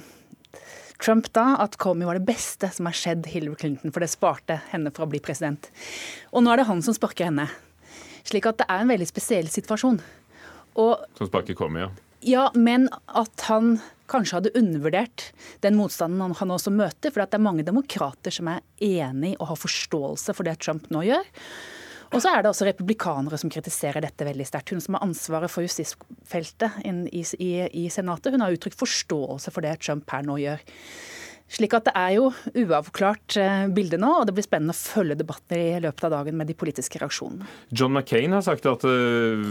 [1.02, 4.62] Trump da at Comey var det beste som har skjedd Hillary Clinton, for det sparte
[4.71, 5.69] henne for å bli president.
[6.34, 7.47] Og nå er det han som sparker henne.
[8.28, 10.02] Slik at det er en veldig spesiell situasjon.
[10.78, 11.93] Og, som sparker Comey, ja.
[12.26, 13.78] Ja, men at han
[14.10, 15.30] kanskje hadde undervurdert
[15.62, 17.12] den motstanden han også møter.
[17.13, 21.06] For det er mange demokrater som er enig og har forståelse for det Trump nå
[21.06, 21.30] gjør.
[22.13, 24.72] Og så er det også republikanere som kritiserer dette veldig sterkt.
[24.72, 27.52] Hun som har ansvaret for justisfeltet i, i,
[27.84, 30.63] i Senatet, hun har uttrykt forståelse for det Trump her nå gjør.
[31.48, 32.26] Slik at det er jo
[32.60, 36.36] uavklart eh, bilde nå, og det blir spennende å følge debatten i løpet av dagen
[36.36, 37.48] med de politiske reaksjonene.
[37.72, 39.46] John McCain har sagt at eh,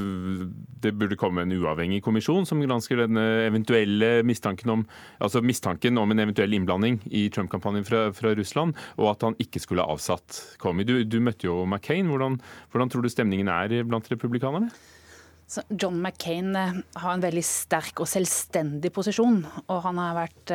[0.84, 4.82] det burde komme en uavhengig kommisjon som gransker denne eventuelle mistanken om,
[5.24, 9.62] altså mistanken om en eventuell innblanding i Trump-kampanjen fra, fra, Russland, og at han ikke
[9.64, 10.84] skulle ha avsatt Comey.
[10.84, 12.10] Du, du møtte jo McCain.
[12.12, 12.36] Hvordan,
[12.74, 14.68] hvordan tror du stemningen er blant republikanerne?
[15.48, 20.54] Så John McCain eh, har en veldig sterk og selvstendig posisjon, og han har vært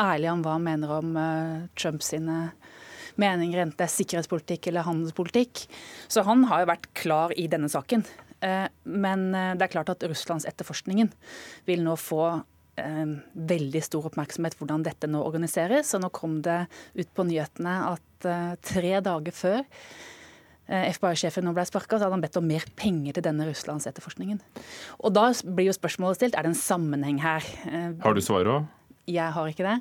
[0.00, 5.66] ærlig om hva han mener om uh, Trumps meninger, enten det er sikkerhetspolitikk eller handelspolitikk.
[6.12, 8.06] Så han har jo vært klar i denne saken.
[8.42, 11.12] Uh, men uh, det er klart at Russlands etterforskningen
[11.68, 12.24] vil nå få
[12.72, 15.90] veldig stor oppmerksomhet hvordan dette nå organiseres.
[15.92, 16.62] Og nå kom det
[16.96, 18.26] ut på nyhetene at
[18.64, 19.60] tre dager før
[20.72, 24.40] FBI-sjefen ble sparka, så hadde han bedt om mer penger til denne Russlands-etterforskningen.
[25.04, 27.44] Og da blir jo spørsmålet stilt, er det en sammenheng her?
[28.00, 28.70] Har du svaret òg?
[29.10, 29.78] Jeg har ikke det.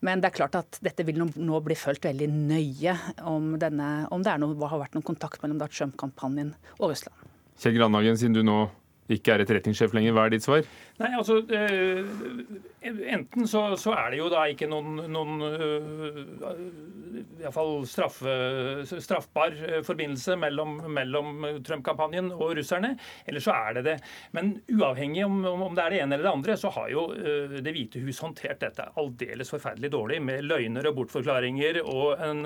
[0.00, 2.94] Men det er klart at dette vil nå bli følt veldig nøye
[3.28, 7.26] om, denne, om det noe, har vært noen kontakt mellom Trump-kampanjen og Russland.
[7.60, 8.62] Kjell Grandhagen, siden du nå
[9.10, 10.64] ikke er etterretningssjef lenger, hva er ditt svar?
[11.02, 12.06] Nei, altså, eh,
[12.80, 16.60] Enten så, så, er det jo da ikke noen, noen uh,
[17.44, 18.32] i fall straffe,
[18.88, 22.94] straffbar uh, forbindelse mellom, mellom Trump-kampanjen og russerne,
[23.28, 23.96] eller så er det det.
[24.36, 27.58] Men uavhengig om, om, det er det ene eller det andre, så har jo uh,
[27.60, 32.42] Det hvite hus håndtert dette aldeles forferdelig dårlig, med løgner og bortforklaringer og en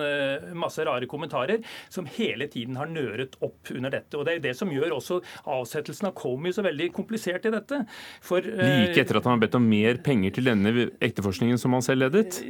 [0.59, 4.19] masse rare kommentarer som hele tiden har nøret opp under dette.
[4.19, 5.21] Og Det er det som gjør også
[5.55, 7.85] avsettelsen av Comey så veldig komplisert i dette.
[8.25, 11.85] For Like etter at han har bedt om mer penger til denne etterforskningen som han
[11.85, 12.41] selv ledet?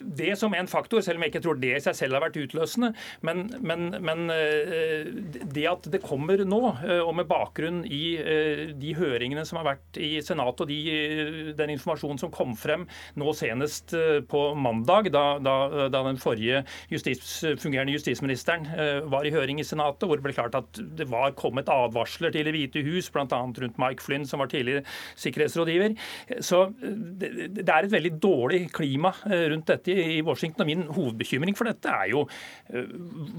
[0.00, 2.38] Det som en faktor, selv om jeg ikke tror det i seg selv har vært
[2.40, 2.92] utløsende.
[3.26, 5.08] Men, men, men eh,
[5.54, 9.74] det at det kommer nå, eh, og med bakgrunn i eh, de høringene som har
[9.74, 12.86] vært i Senatet, og de, den informasjonen som kom frem
[13.20, 13.94] nå senest
[14.30, 18.66] på mandag, da, da, da den forrige justis, fungerende justisministeren
[19.10, 22.46] var i høring i Senatet, hvor det ble klart at det var kommet advarsler til
[22.46, 23.26] Det hvite hus, bl.a.
[23.26, 24.84] rundt Mike Flynn, som var tidligere
[25.20, 25.96] sikkerhetsrådgiver.
[26.44, 26.66] Så
[27.04, 30.64] det er et veldig dårlig klima rundt dette i Washington.
[30.64, 32.24] og Min hovedbekymring for dette er jo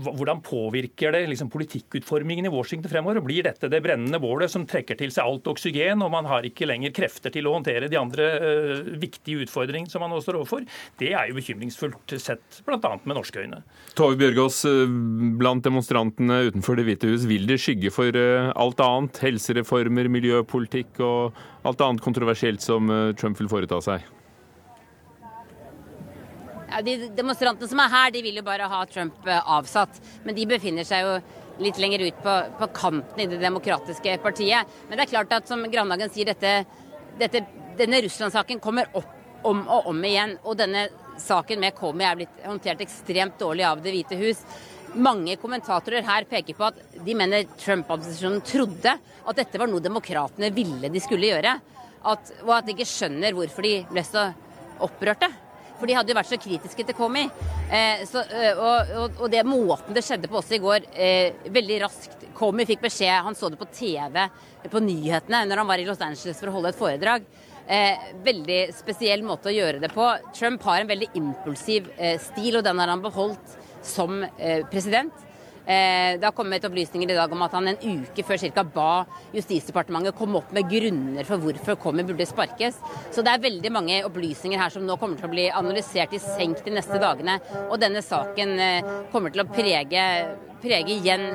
[0.05, 3.21] hvordan påvirker det liksom, politikkutformingen i Washington fremover?
[3.25, 6.67] Blir dette det brennende bålet som trekker til seg alt oksygen, og man har ikke
[6.69, 8.29] lenger krefter til å håndtere de andre
[9.01, 10.67] viktige utfordringene som man nå står overfor?
[11.01, 12.93] Det er jo bekymringsfullt sett bl.a.
[13.03, 13.63] med norske øyne.
[13.97, 14.61] Tove Bjørgaas,
[15.39, 19.19] blant demonstrantene utenfor Det hvite hus, vil det skygge for alt annet?
[19.25, 24.05] Helsereformer, miljøpolitikk og alt annet kontroversielt som Trump vil foreta seg?
[26.75, 30.01] Ja, de Demonstrantene som er her, de vil jo bare ha Trump avsatt.
[30.25, 31.17] Men de befinner seg jo
[31.63, 34.67] litt lenger ut på, på kanten i Det demokratiske partiet.
[34.89, 36.65] Men det er klart at som Grandhagen sier, dette,
[37.19, 37.45] dette,
[37.79, 40.35] denne Russland-saken kommer opp om og om igjen.
[40.43, 40.87] Og denne
[41.21, 44.41] saken med Komi er blitt håndtert ekstremt dårlig av Det hvite hus.
[44.95, 50.51] Mange kommentatorer her peker på at de mener Trump-administrasjonen trodde at dette var noe demokratene
[50.55, 51.57] ville de skulle gjøre.
[52.05, 54.29] At, og at de ikke skjønner hvorfor de ble så
[54.85, 55.31] opprørte.
[55.75, 57.25] For de hadde jo vært så kritiske til Comey.
[57.73, 58.21] Eh, så,
[58.53, 62.23] og, og, og, det måten det skjedde på også i går, eh, veldig raskt.
[62.35, 64.21] Comey fikk beskjed, han så det på TV,
[64.71, 67.27] på nyhetene, når han var i Los Angeles for å holde et foredrag.
[67.65, 70.07] Eh, veldig spesiell måte å gjøre det på.
[70.37, 73.55] Trump har en veldig impulsiv eh, stil, og den har han beholdt
[73.85, 75.25] som eh, president.
[75.65, 79.05] Eh, det har kommet opplysninger i dag om at han en uke før cirka ba
[79.33, 82.77] Justisdepartementet komme opp med grunner for hvorfor Comey burde sparkes.
[83.09, 86.21] Så det er veldig mange opplysninger her som nå kommer til å bli analysert i
[86.21, 87.39] senk de neste dagene.
[87.71, 90.05] Og denne saken eh, kommer til å prege,
[90.65, 91.27] prege igjen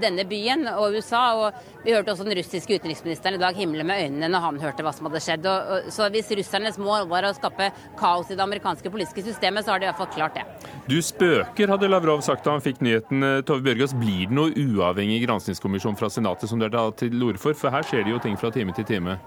[0.00, 1.22] denne byen og USA.
[1.38, 4.84] Og vi hørte også den russiske utenriksministeren i dag himle med øynene når han hørte
[4.86, 5.48] hva som hadde skjedd.
[5.48, 7.70] Og, og, så hvis russernes mål var å skape
[8.00, 10.46] kaos i det amerikanske politiske systemet, så har de i hvert fall klart det.
[10.88, 13.26] Du spøker, hadde Lavrov sagt da han fikk nyheten.
[13.48, 17.56] Tove Bjørgaas, blir det noe uavhengig granskingskommisjon fra Senatet som dere tatt til orde for?
[17.58, 19.18] For her skjer det jo ting fra time til time.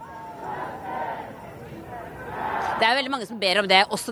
[2.82, 4.12] Det er veldig mange som ber om det, også,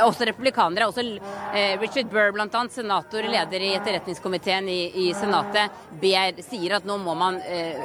[0.00, 0.86] også republikanere.
[0.88, 6.86] Også eh, Richard Burr, bl.a., senator, leder i etterretningskomiteen i, i Senatet, ber, sier at
[6.88, 7.76] nå må man, eh,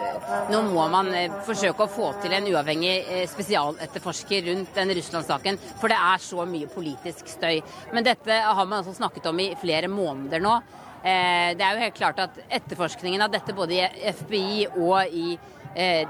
[0.48, 5.60] nå må man eh, forsøke å få til en uavhengig eh, spesialetterforsker rundt den Russland-saken,
[5.82, 7.60] for det er så mye politisk støy.
[7.92, 10.56] Men dette har man altså snakket om i flere måneder nå.
[11.04, 15.36] Eh, det er jo helt klart at etterforskningen av dette både i FBI og i
[15.36, 15.57] Eh,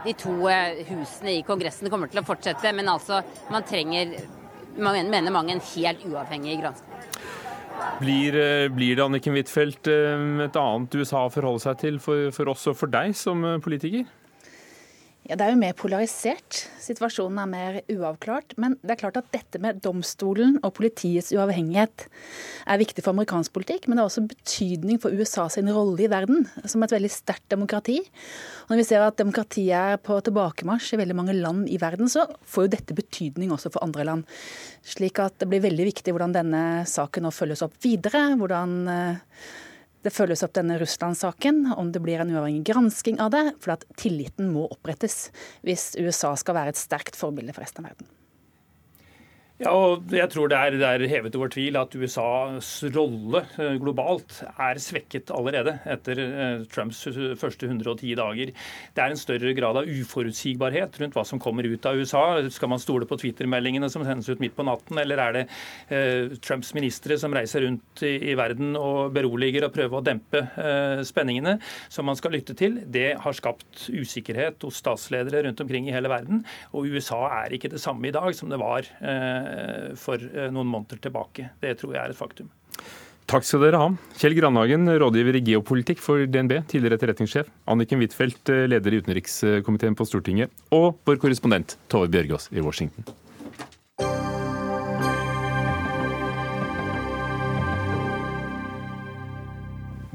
[0.03, 4.13] de to eh, husene i Kongressen kommer til å fortsette, men altså man trenger,
[4.77, 6.93] man mener mange, en helt uavhengig gransking.
[8.01, 12.53] Blir, eh, blir, det Anniken Huitfeldt et annet USA å forholde seg til for, for
[12.53, 14.07] oss og for deg som politiker?
[15.27, 16.57] Ja, Det er jo mer polarisert.
[16.79, 18.53] Situasjonen er mer uavklart.
[18.55, 22.05] Men det er klart at dette med domstolen og politiets uavhengighet
[22.63, 26.07] er viktig for amerikansk politikk, men det har også betydning for USA sin rolle i
[26.07, 27.99] verden som et veldig sterkt demokrati.
[27.99, 32.07] Og når vi ser at demokratiet er på tilbakemarsj i veldig mange land i verden,
[32.07, 34.27] så får jo dette betydning også for andre land.
[34.87, 38.29] Slik at det blir veldig viktig hvordan denne saken nå følges opp videre.
[38.39, 39.25] hvordan eh,
[40.05, 43.43] det følges opp denne Russland-saken, om det blir en uavhengig gransking av det.
[43.63, 45.29] For at tilliten må opprettes
[45.65, 48.11] hvis USA skal være et sterkt forbilde for resten av verden.
[49.57, 53.77] Ja, og jeg tror det er, det er, hevet over tvil at USAs rolle eh,
[53.81, 56.99] globalt er svekket allerede etter eh, Trumps
[57.41, 58.51] første 110 dager.
[58.53, 62.21] Det er en større grad av uforutsigbarhet rundt hva som kommer ut av USA.
[62.53, 65.43] Skal man stole på Twitter-meldingene som sendes ut midt på natten, eller er det
[65.89, 70.43] eh, Trumps ministre som reiser rundt i, i, verden og beroliger og prøver å dempe
[70.53, 71.57] eh, spenningene
[71.89, 72.77] som man skal lytte til?
[72.85, 76.45] Det har skapt usikkerhet hos statsledere rundt omkring i hele verden.
[76.77, 78.85] Og USA er ikke det samme i dag som det var.
[79.01, 79.46] Eh, Eh,
[79.99, 81.51] for eh, noen måneder tilbake.
[81.63, 82.49] Det tror jeg er et faktum.
[83.27, 83.87] Takk skal dere ha.
[84.15, 87.49] Kjell Grandhagen, rådgiver i geopolitikk for DNB, tidligere etterretningssjef.
[87.67, 90.53] Anniken Huitfeldt, eh, leder i utenrikskomiteen på Stortinget.
[90.71, 93.03] Og vår korrespondent Tove Bjørgaas i Washington.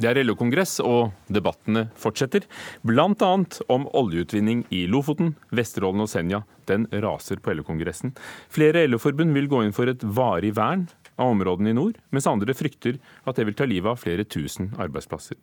[0.03, 2.43] Det er LO-kongress, og debattene fortsetter.
[2.83, 3.29] Bl.a.
[3.71, 6.41] om oljeutvinning i Lofoten, Vesterålen og Senja.
[6.67, 8.11] Den raser på LO-kongressen.
[8.51, 12.57] Flere LO-forbund vil gå inn for et varig vern av områdene i nord, mens andre
[12.57, 15.39] frykter at det vil ta livet av flere tusen arbeidsplasser.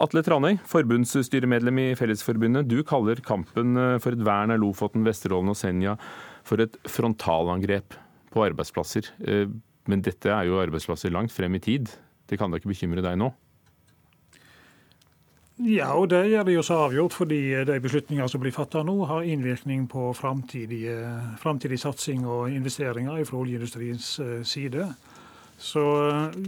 [0.00, 2.70] Atle Tranøy, forbundsstyremedlem i Fellesforbundet.
[2.70, 5.98] Du kaller kampen for et vern av Lofoten, Vesterålen og Senja
[6.46, 7.98] for et frontalangrep
[8.32, 9.10] på arbeidsplasser.
[9.28, 9.52] Eh,
[9.92, 11.92] men dette er jo arbeidsplasser langt frem i tid.
[12.28, 13.28] Det kan da ikke bekymre deg nå?
[15.58, 18.94] Ja, og det gjør det jo så avgjort, fordi de beslutninger som blir fattet nå,
[19.10, 24.86] har innvirkning på framtidig satsing og investeringer fra oljeindustriens eh, side.
[25.58, 25.82] Så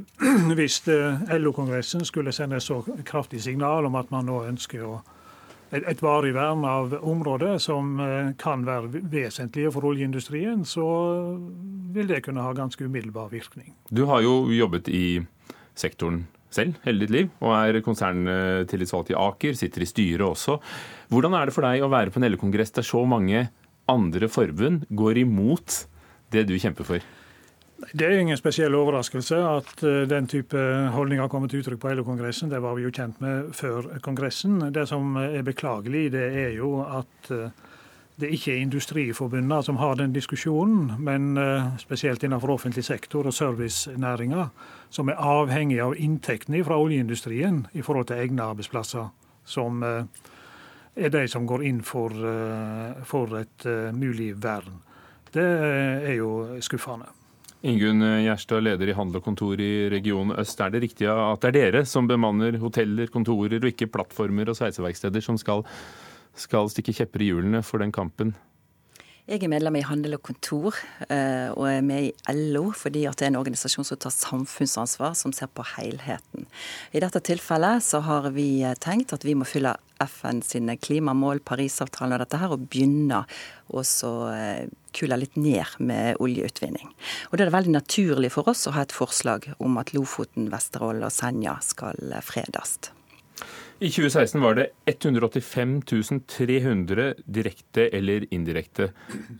[0.59, 4.87] hvis eh, LO-kongressen skulle sende et så kraftig signal om at man nå ønsker
[5.73, 10.87] et, et varig vern av områder som eh, kan være vesentlige for oljeindustrien, så
[11.91, 13.75] vil det kunne ha ganske umiddelbar virkning.
[13.91, 15.19] Du har jo jobbet i
[15.75, 20.59] sektoren selv hele ditt liv, og er konserntillitsvalgt i Aker, sitter i styret også.
[21.13, 23.47] Hvordan er det for deg å være på en LO-kongress der så mange
[23.91, 25.85] andre forbund går imot
[26.35, 27.09] det du kjemper for?
[27.97, 30.61] Det er ingen spesiell overraskelse at eh, den type
[30.93, 32.51] holdninger kommer til uttrykk på LO-kongressen.
[32.53, 34.59] Det var vi jo kjent med før kongressen.
[34.75, 37.33] Det som er beklagelig, det er jo at
[38.21, 43.27] eh, det ikke er Industriforbundene som har den diskusjonen, men eh, spesielt innenfor offentlig sektor
[43.27, 44.49] og servicenæringa,
[44.91, 49.09] som er avhengig av inntektene fra oljeindustrien i forhold til egne arbeidsplasser,
[49.45, 52.13] som er de som går inn for,
[53.07, 54.83] for et mulig vern.
[55.33, 57.09] Det er jo skuffende.
[57.61, 60.61] Ingunn Gjerstad, leder i Handel og Kontor i Region Øst.
[60.65, 64.57] Er det riktig at det er dere som bemanner hoteller, kontorer og ikke plattformer og
[64.57, 65.67] sveiseverksteder som skal,
[66.39, 68.37] skal stikke kjepper i hjulene for den kampen?
[69.31, 70.75] Jeg er medlem i Handel og Kontor
[71.07, 75.31] eh, og er med i LO fordi det er en organisasjon som tar samfunnsansvar, som
[75.31, 76.49] ser på helheten.
[76.91, 82.17] I dette tilfellet så har vi tenkt at vi må fylle FN sine klimamål, Parisavtalen
[82.17, 83.23] og dette her, og begynne
[83.71, 83.85] å
[84.35, 84.67] eh,
[84.99, 86.91] kule litt ned med oljeutvinning.
[87.31, 90.51] Og Da er det veldig naturlig for oss å ha et forslag om at Lofoten,
[90.51, 92.81] Vesterålen og Senja skal eh, fredes.
[93.81, 95.81] I 2016 var det 185
[96.29, 98.91] 300 direkte eller indirekte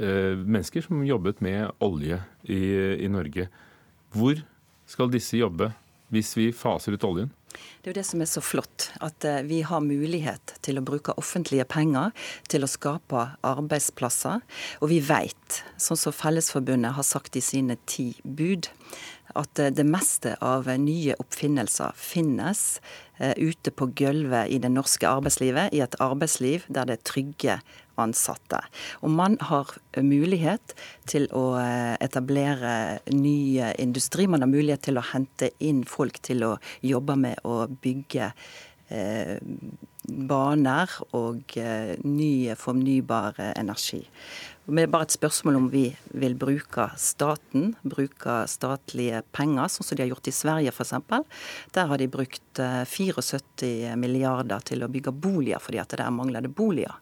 [0.01, 2.63] eh, mennesker som jobbet med olje i,
[3.05, 3.51] i Norge.
[4.17, 4.41] Hvor
[4.89, 5.69] skal disse jobbe
[6.09, 7.29] hvis vi faser ut oljen?
[7.53, 10.87] Det er jo det som er så flott, at eh, vi har mulighet til å
[10.89, 12.15] bruke offentlige penger
[12.49, 14.41] til å skape arbeidsplasser.
[14.81, 18.71] Og vi vet, sånn som Fellesforbundet har sagt i sine ti bud,
[19.39, 22.81] at eh, det meste av nye oppfinnelser finnes
[23.21, 27.57] ute på gulvet i det norske arbeidslivet, i et arbeidsliv der det er trygge
[28.01, 28.61] ansatte.
[29.05, 30.75] Og man har mulighet
[31.11, 34.29] til å eh, etablere ny industri.
[34.31, 36.57] Man har mulighet til å hente inn folk til å
[36.87, 38.33] jobbe med å bygge
[38.91, 39.37] eh,
[40.31, 44.03] baner og eh, ny fornybar energi.
[44.69, 45.87] Det er bare et spørsmål om vi
[46.21, 50.93] vil bruke staten, bruke statlige penger, sånn som de har gjort i Sverige f.eks.
[51.75, 56.45] Der har de brukt 74 eh, milliarder til å bygge boliger fordi at der mangler
[56.45, 56.95] det boliger.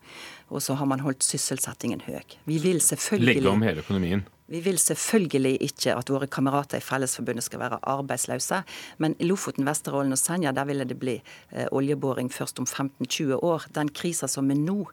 [0.49, 2.23] Og så har man holdt sysselsettingen høy.
[2.49, 4.23] Vi vil selvfølgelig Legge om hele økonomien?
[4.49, 8.63] Vi vil selvfølgelig ikke at våre kamerater i Fellesforbundet skal være arbeidsløse.
[8.97, 13.43] Men i Lofoten, Vesterålen og Senja der ville det bli eh, oljeboring først om 15-20
[13.45, 13.69] år.
[13.77, 14.87] Den krisa som er nå,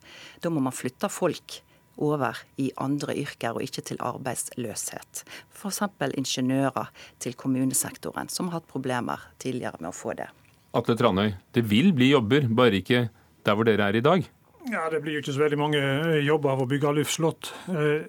[0.43, 1.61] da må man flytte folk
[1.97, 5.23] over i andre yrker og ikke til arbeidsløshet.
[5.55, 5.81] F.eks.
[6.17, 10.29] ingeniører til kommunesektoren, som har hatt problemer tidligere med å få det.
[10.75, 13.07] Atle Tranøy, det vil bli jobber, bare ikke
[13.45, 14.25] der hvor dere er i dag?
[14.71, 17.51] Ja, Det blir jo ikke så veldig mange eh, jobber av å bygge luftslott.
[17.69, 18.07] Eh,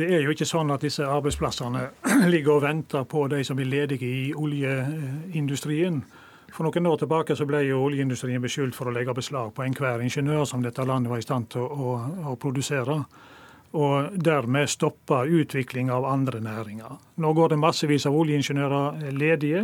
[0.00, 1.84] det er jo ikke sånn at disse arbeidsplassene
[2.32, 6.02] ligger og venter på de som blir ledige i oljeindustrien.
[6.50, 10.02] For noen år tilbake så ble jo oljeindustrien beskyldt for å legge beslag på enhver
[10.02, 12.96] ingeniør som dette landet var i stand til å, å, å produsere.
[13.78, 16.98] Og dermed stoppa utvikling av andre næringer.
[17.22, 19.62] Nå går det massevis av oljeingeniører ledige,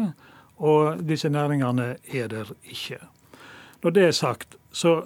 [0.62, 3.00] og disse næringene er der ikke.
[3.82, 5.00] Når det er sagt, så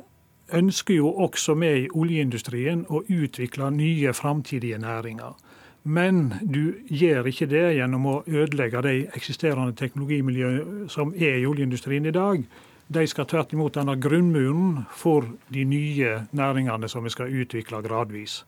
[0.53, 5.33] ønsker jo også vi i oljeindustrien å utvikle nye framtidige næringer.
[5.83, 12.07] Men du gjør ikke det gjennom å ødelegge de eksisterende teknologimiljøene som er i oljeindustrien
[12.07, 12.45] i dag.
[12.91, 18.43] De skal tvert imot danne grunnmuren for de nye næringene som vi skal utvikle gradvis.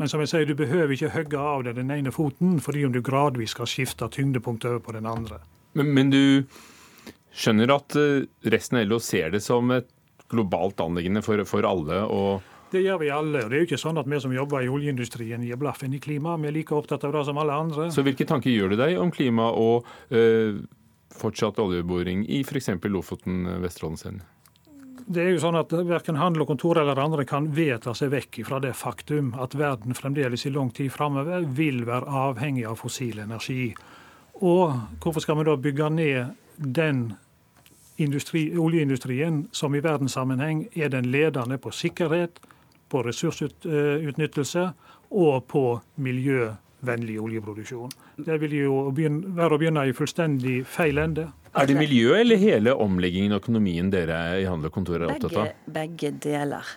[0.00, 2.94] Men som jeg sier, du behøver ikke hogge av deg den ene foten fordi om
[2.94, 5.42] du gradvis skal skifte tyngdepunkt over på den andre.
[5.78, 6.22] Men, men du
[7.32, 9.88] skjønner at eh, resten av LO ser det som et
[10.32, 12.02] globalt anliggende for, for alle?
[12.08, 13.44] og det gjør vi alle.
[13.44, 16.00] og Det er jo ikke sånn at vi som jobber i oljeindustrien gir blaffen i
[16.02, 16.36] klima.
[16.40, 17.88] Vi er like opptatt av det som alle andre.
[17.92, 20.62] Så hvilke tanker gjør du deg om klima og øh,
[21.16, 22.72] fortsatt oljeboring i f.eks.
[22.88, 24.28] Lofoten, Vesterålen, Senja?
[25.02, 28.38] Det er jo sånn at Verken handel og kontor eller andre kan vedta seg vekk
[28.46, 33.18] fra det faktum at verden fremdeles i lang tid framover vil være avhengig av fossil
[33.24, 33.72] energi.
[34.40, 37.02] Og hvorfor skal vi da bygge ned den
[38.02, 42.40] industri, oljeindustrien som i verdenssammenheng er den ledende på sikkerhet,
[42.92, 44.66] på ressursutnyttelse
[45.12, 45.64] og på
[46.04, 47.92] miljøvennlig oljeproduksjon.
[48.20, 51.30] Det vil jo begynne, være å begynne i fullstendig feil ende.
[51.52, 55.36] Er det miljø eller hele omleggingen og økonomien dere i Handel og Kontor er opptatt
[55.36, 55.50] av?
[55.66, 56.72] Begge, begge deler.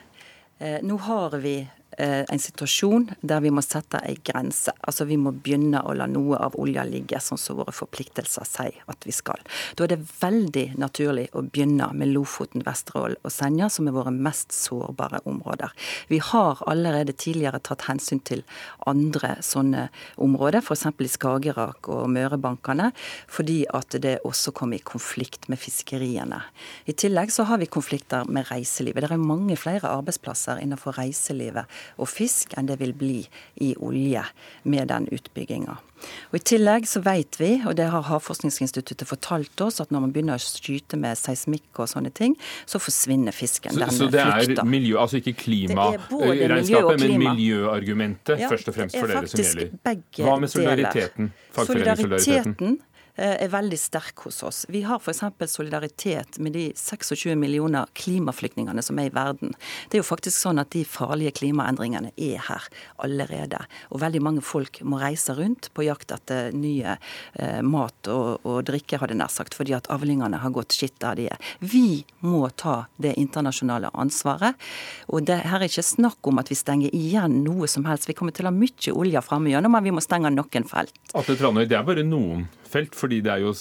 [0.60, 1.58] Eh, nå har vi
[1.98, 4.74] en situasjon der vi må sette en grense.
[4.88, 8.82] Altså Vi må begynne å la noe av olja ligge, sånn som våre forpliktelser sier
[8.92, 9.42] at vi skal.
[9.76, 14.14] Da er det veldig naturlig å begynne med Lofoten, Vesterålen og Senja, som er våre
[14.14, 15.72] mest sårbare områder.
[16.12, 18.44] Vi har allerede tidligere tatt hensyn til
[18.88, 19.88] andre sånne
[20.22, 20.88] områder, f.eks.
[20.90, 22.92] i Skagerrak og Mørebankene,
[23.32, 26.42] fordi at det også kom i konflikt med fiskeriene.
[26.86, 29.06] I tillegg så har vi konflikter med reiselivet.
[29.06, 33.18] Det er mange flere arbeidsplasser innenfor reiselivet og fisk enn det vil bli
[33.64, 34.24] i olje
[34.64, 35.78] med den utbygginga.
[36.30, 40.14] Og I tillegg så vet vi, og det har Havforskningsinstituttet fortalt oss, at når man
[40.16, 42.36] begynner å skyte med seismikk og sånne ting,
[42.70, 43.78] så forsvinner fisken.
[43.78, 49.12] Så, så det er miljø, altså ikke klimaregnskapet, men miljøargumentet ja, først og fremst for
[49.12, 50.04] dere som gjelder?
[50.20, 51.32] Hva med solidariteten?
[51.56, 52.78] Fagforeningssolidariteten?
[52.84, 54.66] Eh, er veldig sterk hos oss.
[54.70, 55.24] Vi har f.eks.
[55.52, 59.56] solidaritet med de 26 millioner klimaflyktningene som er i verden.
[59.90, 62.68] Det er jo faktisk sånn at de farlige klimaendringene er her
[63.04, 63.62] allerede.
[63.92, 68.64] Og veldig mange folk må reise rundt på jakt etter nye eh, mat og, og
[68.68, 71.54] drikke, hadde nær sagt, fordi at avlingene har gått skitt der de er.
[71.60, 74.60] Vi må ta det internasjonale ansvaret.
[75.08, 78.10] Og det her er ikke snakk om at vi stenger igjen noe som helst.
[78.10, 80.96] Vi kommer til å ha mye olje framme gjennom, men vi må stenge noen felt.
[81.16, 82.46] Atle det er bare noen
[82.76, 83.56] felt, fordi det er jo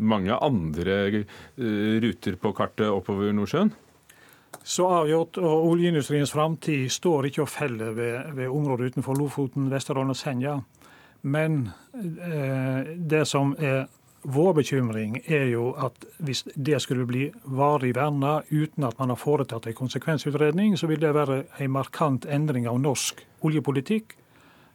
[0.00, 3.72] mange andre eh, ruter på kartet oppover Nordsjøen?
[4.64, 10.12] Så avgjort, og Oljeindustriens framtid står ikke og faller ved, ved området utenfor Lofoten, Vesterålen
[10.12, 10.58] og Senja.
[11.22, 13.86] Men eh, det som er
[14.22, 19.20] vår bekymring, er jo at hvis det skulle bli varig verna uten at man har
[19.20, 24.16] foretatt en konsekvensutredning, så vil det være en markant endring av norsk oljepolitikk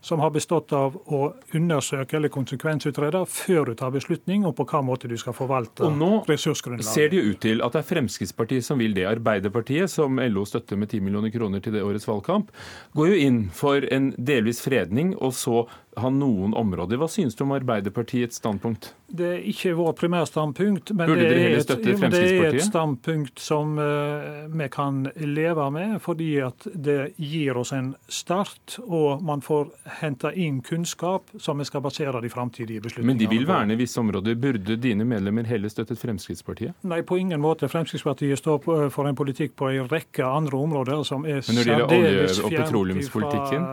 [0.05, 1.21] som har bestått av å
[1.57, 5.87] undersøke eller konsekvensutrede før du tar beslutning om på hva måte du skal forvalte
[6.29, 6.85] ressursgrunnlaget.
[6.85, 9.07] Og nå ser det jo ut til at det er Fremskrittspartiet som vil det.
[9.09, 12.53] Arbeiderpartiet, som LO støtter med 10 millioner kroner til det årets valgkamp,
[12.93, 15.65] går jo inn for en delvis fredning og så
[15.99, 16.99] ha noen områder.
[16.99, 18.93] Hva synes du om Arbeiderpartiets standpunkt?
[19.05, 24.47] Det er ikke vårt primærstandpunkt, men det er, et, det er, et, standpunkt som uh,
[24.49, 29.69] vi kan leve med, fordi at det gir oss en start, og man får
[30.01, 33.99] hente inn kunnskap som vi skal basere de framtidige beslutningene Men de vil verne visse
[34.01, 34.35] områder.
[34.41, 36.75] Burde dine medlemmer heller støttet Fremskrittspartiet?
[36.87, 37.69] Nei, på ingen måte.
[37.71, 43.65] Fremskrittspartiet står for en politikk på en rekke andre områder som er særdeles fjernt petroleumspolitikken?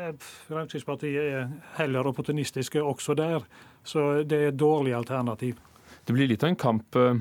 [0.00, 0.12] Eh,
[0.48, 3.44] Fremskrittspartiet er heller opportunistiske også der.
[3.84, 5.60] Så det er et dårlig alternativ.
[6.04, 7.20] Det blir litt av en kamp eh,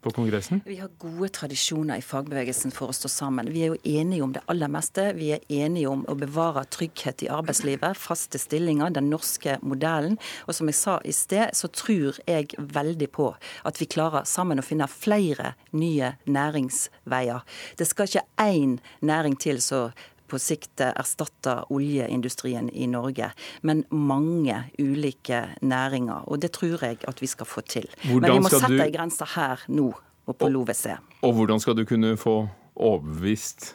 [0.00, 0.60] på Kongressen?
[0.64, 3.50] Vi har gode tradisjoner i fagbevegelsen for å stå sammen.
[3.52, 5.08] Vi er jo enige om det aller meste.
[5.18, 10.18] Vi er enige om å bevare trygghet i arbeidslivet, faste stillinger, den norske modellen.
[10.46, 13.32] Og som jeg sa i sted, så tror jeg veldig på
[13.68, 17.42] at vi klarer sammen å finne flere nye næringsveier.
[17.78, 19.88] Det skal ikke én næring til så
[20.28, 23.30] på sikt erstatte oljeindustrien i Norge,
[23.62, 26.28] men mange ulike næringer.
[26.28, 27.88] Og det tror jeg at vi skal få til.
[28.04, 28.82] Hvordan men vi må sette du...
[28.84, 29.90] ei grense her nå
[30.28, 30.98] og på LoVC.
[31.24, 32.42] Og hvordan skal du kunne få
[32.76, 33.74] overbevist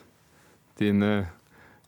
[0.79, 1.27] dine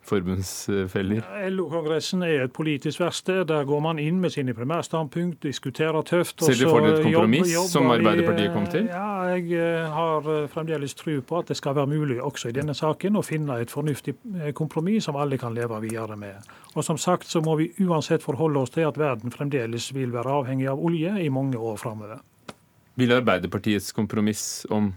[0.05, 1.23] forbundsfeller?
[1.49, 3.45] LO-kongressen er et politisk verksted.
[3.49, 6.43] Der går man inn med sine primærstandpunkt, diskuterer tøft.
[6.43, 8.89] Ser dere for dere et kompromiss jobber, som Arbeiderpartiet kom til?
[8.91, 12.55] Ja, jeg eh, har eh, fremdeles tro på at det skal være mulig også i
[12.57, 16.51] denne saken å finne et fornuftig eh, kompromiss som alle kan leve videre med.
[16.75, 20.39] Og som sagt så må vi uansett forholde oss til at verden fremdeles vil være
[20.41, 22.21] avhengig av olje i mange år framover.
[22.95, 24.93] Vil Arbeiderpartiets kompromiss om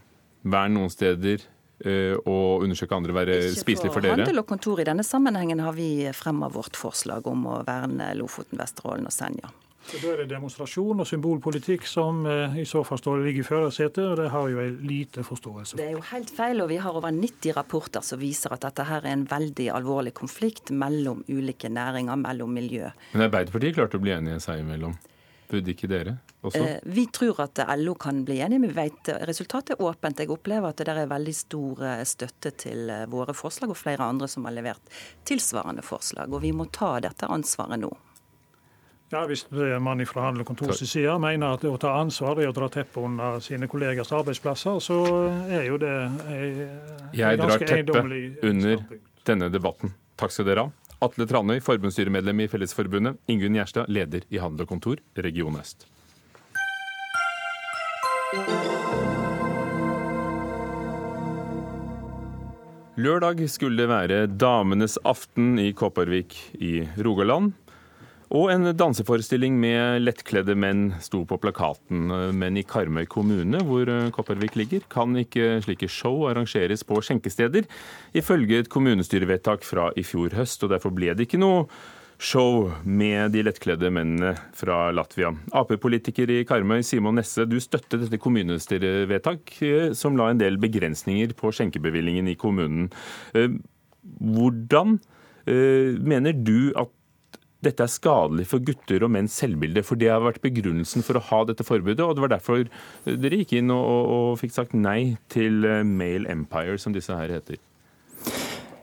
[0.47, 1.43] vern noen steder
[1.79, 4.17] og undersøke andre være spiselig for dere?
[4.17, 4.83] Ikke for handel og kontor.
[4.83, 9.53] I denne sammenhengen har vi fremma vårt forslag om å verne Lofoten, Vesterålen og Senja.
[9.89, 13.47] Så Da er det demonstrasjon og symbolpolitikk som eh, i så fall står ligger i
[13.47, 16.77] førersetet, og det har jo jeg lite forståelse Det er jo helt feil, og vi
[16.83, 21.23] har over 90 rapporter som viser at dette her er en veldig alvorlig konflikt mellom
[21.31, 22.91] ulike næringer, mellom miljø.
[23.15, 24.99] Men Arbeiderpartiet klarte å bli enige seg imellom?
[25.49, 26.61] Burde ikke dere også?
[26.61, 28.61] Eh, vi tror at LO kan bli enig.
[28.61, 30.21] vi vet resultatet er åpent.
[30.21, 34.05] Jeg opplever at det er veldig stor eh, støtte til eh, våre forslag, og flere
[34.05, 34.93] andre som har levert
[35.25, 36.33] tilsvarende forslag.
[36.33, 37.91] Og vi må ta dette ansvaret nå.
[39.09, 39.47] Ja, Hvis
[39.81, 43.01] man fra Handel og Kontors side mener at å ta ansvar er å dra teppet
[43.01, 44.99] under sine kollegers arbeidsplasser, så
[45.49, 48.85] er jo det ganske Jeg drar teppet under
[49.25, 49.97] denne debatten.
[50.21, 50.88] Takk skal dere ha.
[50.99, 53.21] Atle Tranøy, forbundsstyremedlem i Fellesforbundet.
[53.31, 55.87] Ingunn Gjerstad, leder i Handel og Kontor, Region Øst.
[62.99, 67.53] Lørdag skulle det være damenes aften i Kopervik i Rogaland.
[68.29, 72.11] Og en danseforestilling med lettkledde menn sto på plakaten.
[72.37, 77.65] Men i Karmøy kommune, hvor Kopervik ligger, kan ikke slike show arrangeres på skjenkesteder,
[78.13, 80.67] ifølge et kommunestyrevedtak fra i fjor høst.
[80.67, 81.65] og Derfor ble det ikke noe
[82.19, 85.31] show med de lettkledde mennene fra Latvia.
[85.57, 91.35] Ap-politiker i Karmøy, Simon Nesse, du støttet dette kommunestyrevedtak eh, som la en del begrensninger
[91.39, 92.91] på skjenkebevilgningen i kommunen.
[93.39, 93.55] Eh,
[94.19, 94.99] hvordan
[95.47, 96.91] eh, mener du at
[97.65, 101.25] dette er skadelig for gutter og menns selvbilde, for det har vært begrunnelsen for å
[101.31, 102.05] ha dette forbudet.
[102.05, 102.67] og Det var derfor
[103.05, 107.35] dere gikk inn og, og, og fikk sagt nei til Male Empire, som disse her
[107.39, 107.59] heter.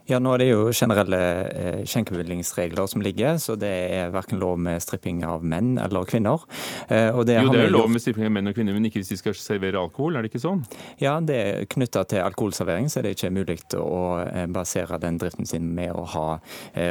[0.06, 1.18] Ja, nå er det jo generelle
[1.50, 6.44] eh, skjenkebevillingsregler som ligger, så det er verken lov med stripping av menn eller kvinner.
[6.86, 9.10] Eh, det jo, det er lov med stripping av menn og kvinner, men ikke hvis
[9.10, 10.62] de skal servere alkohol, er det ikke sånn?
[11.02, 15.18] Ja, det er knytta til alkoholservering, så er det ikke mulig å eh, basere den
[15.18, 16.26] driften sin med å ha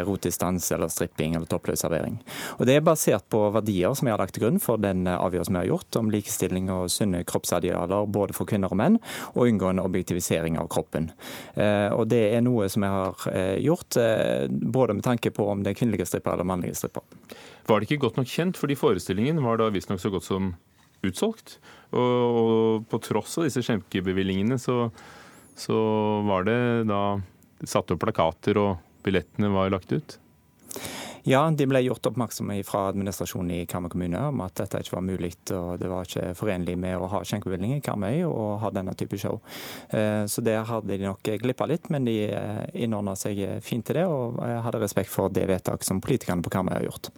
[0.03, 2.17] rotistans eller stripping eller toppløs servering.
[2.57, 5.55] Og det er basert på verdier som jeg har lagt til grunn for den avgjørelsen
[5.55, 8.99] vi har gjort om likestilling og sunne kroppsidealer både for kvinner og menn,
[9.35, 11.11] og unngå en objektivisering av kroppen.
[11.55, 15.47] Og det er noe som jeg har har eh, gjort, eh, både med tanke på
[15.51, 17.05] om det er kvinnelige stripper eller mannlige stripper.
[17.69, 20.53] Var det ikke godt nok kjent, fordi forestillingen var da visstnok så godt som
[21.05, 21.59] utsolgt?
[21.95, 24.89] Og, på tross av disse skjenkebevilgningene så,
[25.57, 25.79] så
[26.27, 27.01] var det da
[27.65, 28.75] satt opp plakater og
[29.05, 30.17] billettene var lagt ut?
[31.25, 35.05] Ja, de ble gjort oppmerksomme fra administrasjonen i Karmøy kommune om at dette ikke var
[35.07, 38.93] mulig og det var ikke forenlig med å ha skjenkebevilling i Karmøy og ha denne
[38.97, 39.39] type show.
[39.89, 43.97] Eh, så der hadde de nok glippa litt, men de eh, innordna seg fint til
[43.97, 47.09] det og hadde respekt for det vedtak som politikerne på Karmøy har gjort.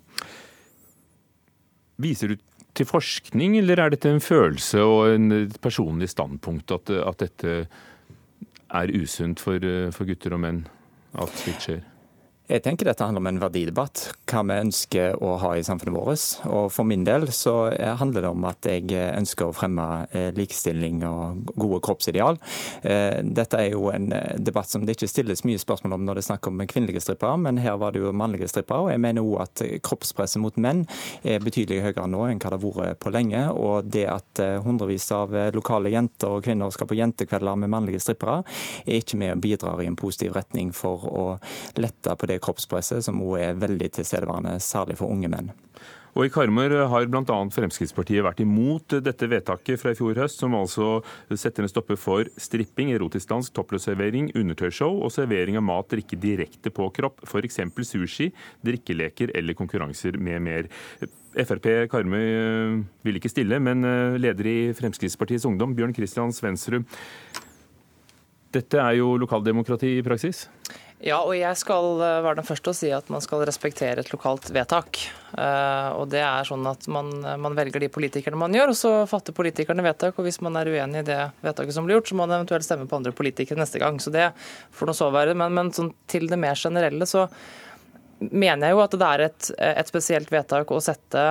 [1.99, 2.47] Viser du
[2.77, 7.59] til forskning, eller er dette en følelse og en personlig standpunkt at, at dette
[8.67, 9.59] er usunt for,
[9.91, 10.63] for gutter og menn
[11.19, 11.85] at slikt skjer?
[12.47, 16.21] Jeg tenker dette handler om en verdidebatt, hva vi ønsker å ha i samfunnet vårt.
[16.47, 17.67] Og For min del så
[17.99, 22.39] handler det om at jeg ønsker å fremme eh, likestilling og gode kroppsideal.
[22.87, 26.15] Eh, dette er jo en eh, debatt som det ikke stilles mye spørsmål om når
[26.15, 28.85] det er snakk om kvinnelige strippere, men her var det jo mannlige strippere.
[28.85, 30.85] Og jeg mener òg at kroppspresset mot menn
[31.27, 33.43] er betydelig høyere nå enn hva det har vært på lenge.
[33.59, 38.39] Og det at hundrevis av lokale jenter og kvinner skal på jentekvelder med mannlige strippere,
[38.87, 41.27] er ikke med og bidrar i en positiv retning for å
[41.83, 45.53] lette på det kroppspresset, som òg er veldig tilstedeværende, særlig for unge menn.
[46.17, 47.35] Og I Karmøy har bl.a.
[47.53, 52.25] Fremskrittspartiet vært imot dette vedtaket fra i fjor høst, som altså setter en stopper for
[52.41, 57.61] stripping, erotisk dans, toppløsservering, undertøyshow og servering av mat drikke direkte på kropp, f.eks.
[57.85, 58.31] sushi,
[58.65, 60.71] drikkeleker eller konkurranser med mer.
[61.37, 66.89] Frp Karmøy eh, vil ikke stille, men eh, leder i Fremskrittspartiets Ungdom, Bjørn Christian Svensrud.
[68.57, 70.47] Dette er jo lokaldemokrati i praksis?
[70.97, 74.09] Ja, og jeg skal eh, være den første å si at man skal respektere et
[74.09, 74.97] lokalt vedtak.
[75.27, 78.91] Uh, og det er sånn at man, man, velger de politikerne man gjør, og så
[79.09, 80.17] fatter politikerne vedtak.
[80.17, 82.65] Og hvis man er uenig i det vedtaket som blir gjort, så må man eventuelt
[82.65, 83.99] stemme på andre politikere neste gang.
[84.01, 84.31] Så det
[84.73, 85.35] får nå så være.
[85.37, 87.27] Men, men sånn, til det mer generelle så
[88.17, 91.27] mener jeg jo at det er et, et spesielt vedtak å sette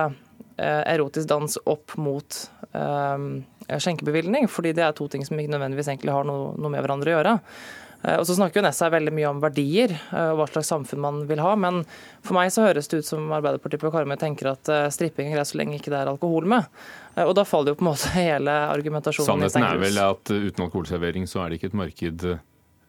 [0.57, 2.37] erotisk dans opp mot
[2.71, 3.19] uh,
[3.67, 7.11] skjenkebevilgning, fordi det er to ting som ikke nødvendigvis egentlig har noe, noe med hverandre
[7.11, 7.35] å gjøre.
[8.03, 11.03] Eh, og så snakker jo Nessa veldig mye om verdier eh, og hva slags samfunn
[11.03, 11.53] man vil ha.
[11.59, 11.83] Men
[12.25, 15.39] for meg så høres det ut som Arbeiderpartiet på Karmøy tenker at eh, stripping er
[15.39, 16.67] greit så lenge ikke det er alkohol med.
[17.23, 21.25] Og da faller jo på en måte hele argumentasjonen Sannheten er vel at uten alkoholservering
[21.29, 22.29] så er det ikke et marked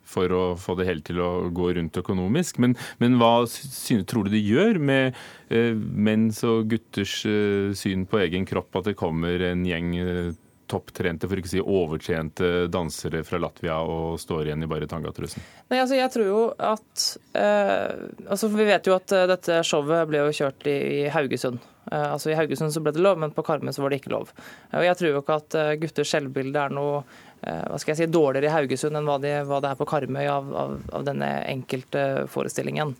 [0.08, 2.60] for å få det hele til å gå rundt økonomisk.
[2.62, 5.16] Men, men hva synes, tror du det gjør med
[5.52, 10.30] eh, menns og gutters eh, syn på egen kropp at det kommer en gjeng eh,
[10.68, 15.44] topptrente, for ikke å si overtjente dansere fra Latvia og står igjen i bare tangatrusen?
[15.68, 17.06] Nei, altså jeg tror jo at
[17.36, 21.60] eh, altså Vi vet jo at uh, dette showet ble jo kjørt i, i Haugesund.
[21.90, 24.14] Eh, altså I Haugesund så ble det lov, men på Karmøy så var det ikke
[24.14, 24.34] lov.
[24.72, 27.06] Og Jeg tror jo ikke at uh, gutters selvbilde er noe
[27.38, 30.24] hva skal jeg si, dårligere i Haugesund enn hva, de, hva det er på Karmøy
[30.26, 32.96] av, av, av denne enkelte forestillingen.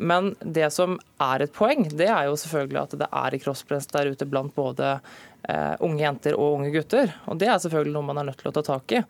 [0.00, 3.90] Men det som er et poeng, det er jo selvfølgelig at det er i crosspress
[3.92, 4.94] der ute blant både
[5.82, 7.10] unge jenter og unge gutter.
[7.26, 9.00] Og Det er selvfølgelig noe man er nødt til å ta tak i.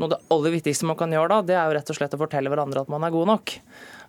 [0.00, 2.16] Noe av det aller viktigste man kan gjøre da, det er jo rett og slett
[2.16, 3.52] å fortelle hverandre at man er god nok.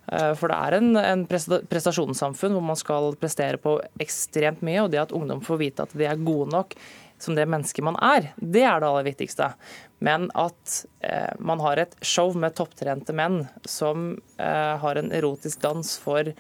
[0.08, 4.94] Uh, for det er en, en prestasjonssamfunn hvor man skal prestere på ekstremt mye, og
[4.96, 6.76] det at ungdom får vite at de er gode nok
[7.24, 9.54] som det mennesket man er, det er det aller viktigste.
[10.04, 15.62] Men at eh, man har et show med topptrente menn som eh, har en erotisk
[15.64, 16.34] dans for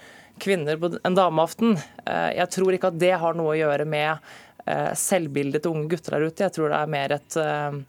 [0.44, 4.34] kvinner på en dameaften, eh, jeg tror ikke at det har noe å gjøre med
[4.53, 4.53] Eh,
[4.98, 6.46] selvbildet til unge gutter der ute.
[6.46, 7.80] Jeg tror det er mer et, eh,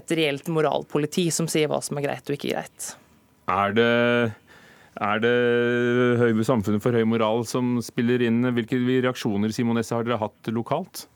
[0.00, 2.92] et reelt moralpoliti som sier hva som er greit og ikke greit.
[3.50, 3.90] Er det
[5.00, 8.42] Er det høy, samfunnet for høy moral som spiller inn?
[8.52, 11.06] Hvilke reaksjoner Simon har dere hatt lokalt?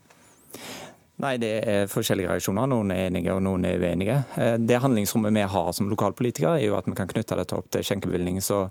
[1.22, 2.66] Nei, Det er forskjellige reaksjoner.
[2.66, 4.16] Noen er enige og noen er uenige.
[4.34, 7.68] Eh, det handlingsrommet vi har som lokalpolitikere, er jo at vi kan knytte dette opp
[7.70, 8.40] til skjenkebevilgning.
[8.42, 8.64] Så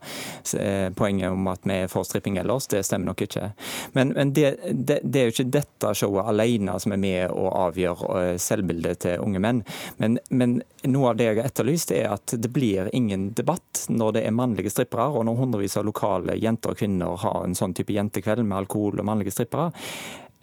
[0.59, 3.53] eh, poenget om at vi er for stripping ellers, det stemmer nok ikke.
[3.95, 7.47] Men, men det, det, det, er jo ikke dette showet alene som er med å
[7.69, 9.63] avgjøre eh, selvbildet til unge menn.
[10.03, 14.17] Men, men noe av det jeg har etterlyst, er at det blir ingen debatt når
[14.17, 17.77] det er mannlige strippere, og når hundrevis av lokale jenter og kvinner har en sånn
[17.77, 19.71] type jentekveld med alkohol og mannlige strippere.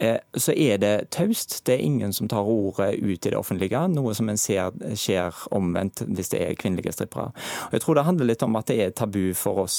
[0.01, 1.59] Eh, så er det taust.
[1.65, 5.43] Det er ingen som tar ordet ut i det offentlige, noe som en ser skjer
[5.53, 7.29] omvendt hvis det er kvinnelige strippere.
[7.67, 9.77] Og jeg tror det handler litt om at det er tabu for oss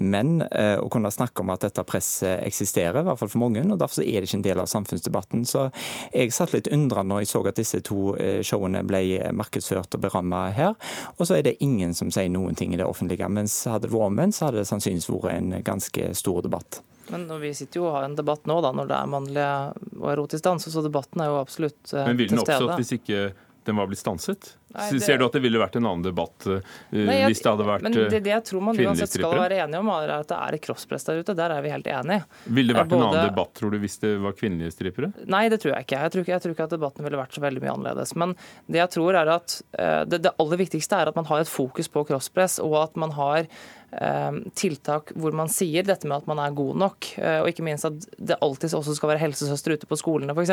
[0.00, 3.66] menn eh, å kunne snakke om at dette presset eksisterer, i hvert fall for mange,
[3.68, 5.44] og derfor er det ikke en del av samfunnsdebatten.
[5.48, 5.68] Så
[6.14, 9.04] jeg satt litt undrende når jeg så at disse to eh, showene ble
[9.36, 10.76] markedsført og beramma her,
[11.18, 13.28] og så er det ingen som sier noen ting i det offentlige.
[13.28, 16.80] Mens hadde det vært omvendt, så hadde det sannsynligvis vært en ganske stor debatt.
[17.08, 19.52] Men vi sitter jo og har en debatt nå da, når det er mannlige
[19.98, 22.06] og erotisk dans, så debatten er jo absolutt til stede.
[22.10, 23.22] Men vil den oppstått hvis ikke
[23.68, 24.52] den var blitt stanset?
[24.68, 25.00] Nei, det...
[25.00, 26.58] Ser du at det ville vært en annen debatt uh,
[26.92, 28.18] Nei, jeg, hvis det hadde vært kvinnelige strippere?
[28.18, 30.64] Det, det jeg tror man uansett skal være enige om, er at det er et
[30.66, 31.36] kroppspress der ute.
[31.38, 32.26] Der er vi helt enige.
[32.44, 33.00] Ville det vært Både...
[33.00, 35.10] en annen debatt, tror du, hvis det var kvinnelige strippere?
[35.24, 36.02] Nei, det tror jeg ikke.
[36.04, 38.12] Jeg tror ikke, jeg tror ikke at debatten ville vært så veldig mye annerledes.
[38.20, 38.36] Men
[38.68, 41.52] det jeg tror er at uh, det, det, aller viktigste er at man har et
[41.52, 46.28] fokus på kroppspress, og at man har uh, tiltak hvor man sier dette med at
[46.28, 47.08] man er god nok,
[47.40, 50.52] og ikke minst at det alltid også skal være helsesøster ute på skolene f.eks.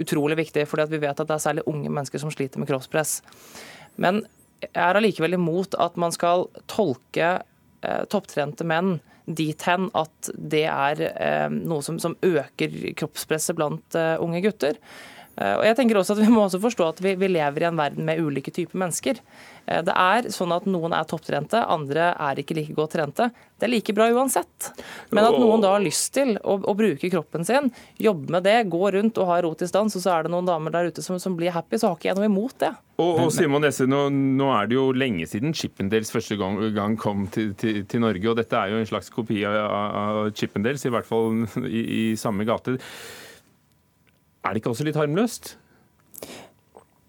[0.00, 3.20] Utrolig viktig, for vi vet at det er særlig unge mennesker som sliter med kroppspress.
[3.96, 4.22] Men
[4.60, 8.98] jeg er allikevel imot at man skal tolke eh, topptrente menn
[9.30, 14.78] dit hen at det er eh, noe som, som, øker kroppspresset blant eh, unge gutter.
[15.36, 17.68] Eh, og jeg tenker også at Vi må også forstå at vi, vi lever i
[17.70, 19.20] en verden med ulike typer mennesker.
[19.70, 23.30] Eh, det er sånn at Noen er topptrente, andre er ikke like godt trente.
[23.60, 24.70] Det er like bra uansett.
[25.14, 28.56] Men at noen da har lyst til å, å bruke kroppen sin, jobbe med det,
[28.72, 31.20] gå rundt og ha erotisk dans, og så er det noen damer der ute som,
[31.22, 32.72] som blir happy, så har ikke jeg noe imot det.
[33.00, 36.98] Og, og Simon Nesse, nå, nå, er det jo lenge siden Chippendales første gang, gang
[37.00, 40.84] kom til, til, til, Norge, og dette er jo en slags kopi av, av Chippendales,
[40.84, 42.76] i hvert fall i, i samme gate.
[44.40, 45.54] Er det ikke også litt harmløst?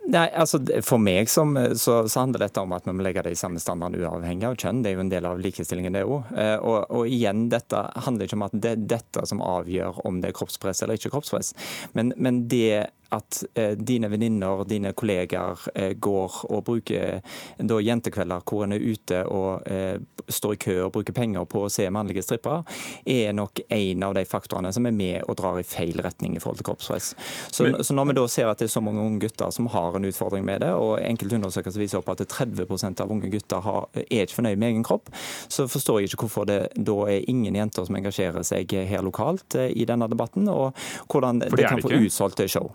[0.10, 3.36] Nei, altså For meg som, så, så, handler dette om at vi må legge det
[3.36, 4.82] i samme standard uavhengig av kjønn.
[4.82, 6.32] Det er jo en del av likestillingen, det òg.
[6.34, 10.18] Eh, og, og, igjen, dette handler ikke om at det er dette som avgjør om
[10.24, 11.54] det er kroppspress eller ikke kroppspress.
[11.98, 17.20] Men, men det at eh, dine venninner, dine kolleger, eh, går og bruker
[17.58, 19.98] da, jentekvelder hvor en er ute og eh,
[20.32, 22.64] står i kø og bruker penger på å se mannlige strippere,
[23.06, 26.42] er nok en av de faktorene som er med og drar i feil retning i
[26.44, 27.12] forhold til kroppspress.
[27.52, 29.68] Så, Men, så når vi da ser at det er så mange unge gutter som
[29.74, 33.66] har en utfordring med det, og enkelte undersøkelser viser opp at 30% av unge gutter
[33.66, 35.12] har, er ikke fornøyd med egen kropp,
[35.52, 39.60] så forstår jeg ikke hvorfor det da er ingen jenter som engasjerer seg her lokalt
[39.60, 40.72] eh, i denne debatten, og
[41.12, 42.72] hvordan det, det kan få utsolgt show.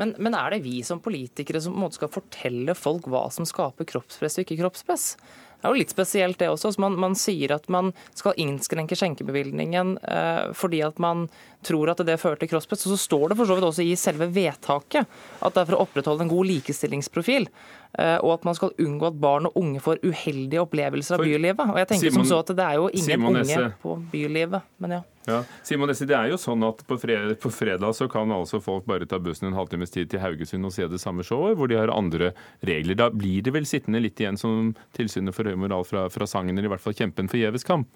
[0.00, 4.40] Men, men, er det vi som politikere som skal fortelle folk hva som skaper kroppspress
[4.40, 5.12] og ikke kroppspress?
[5.64, 6.74] Det er jo litt spesielt det også.
[6.82, 11.22] Man, man, sier at man skal innskrenke skjenkebevilgningen eh, fordi at man
[11.64, 12.84] tror at det fører til kroppspress.
[12.84, 15.78] Og så står det for så vidt også i selve vedtaket at det er for
[15.78, 17.48] å opprettholde en god likestillingsprofil.
[17.96, 21.64] Eh, og at man skal unngå at barn og unge får uheldige opplevelser av bylivet.
[21.64, 24.72] Og jeg tenker Simon, som så at Det er jo ingen Simon unge på bylivet,
[24.84, 25.02] men ja.
[25.24, 25.40] Ja.
[25.64, 29.08] Simon det er jo sånn at på fredag, på fredag, så kan altså folk bare
[29.08, 31.92] ta bussen en halvtimes tid til Haugesund og se det samme showet, hvor de har
[31.92, 32.32] andre
[32.66, 32.98] regler.
[32.98, 36.58] Da blir det vel sittende litt igjen som tilsynet for høy moral fra, fra sangen,
[36.58, 37.88] eller i hvert fall kjempen for Gjeves kamp?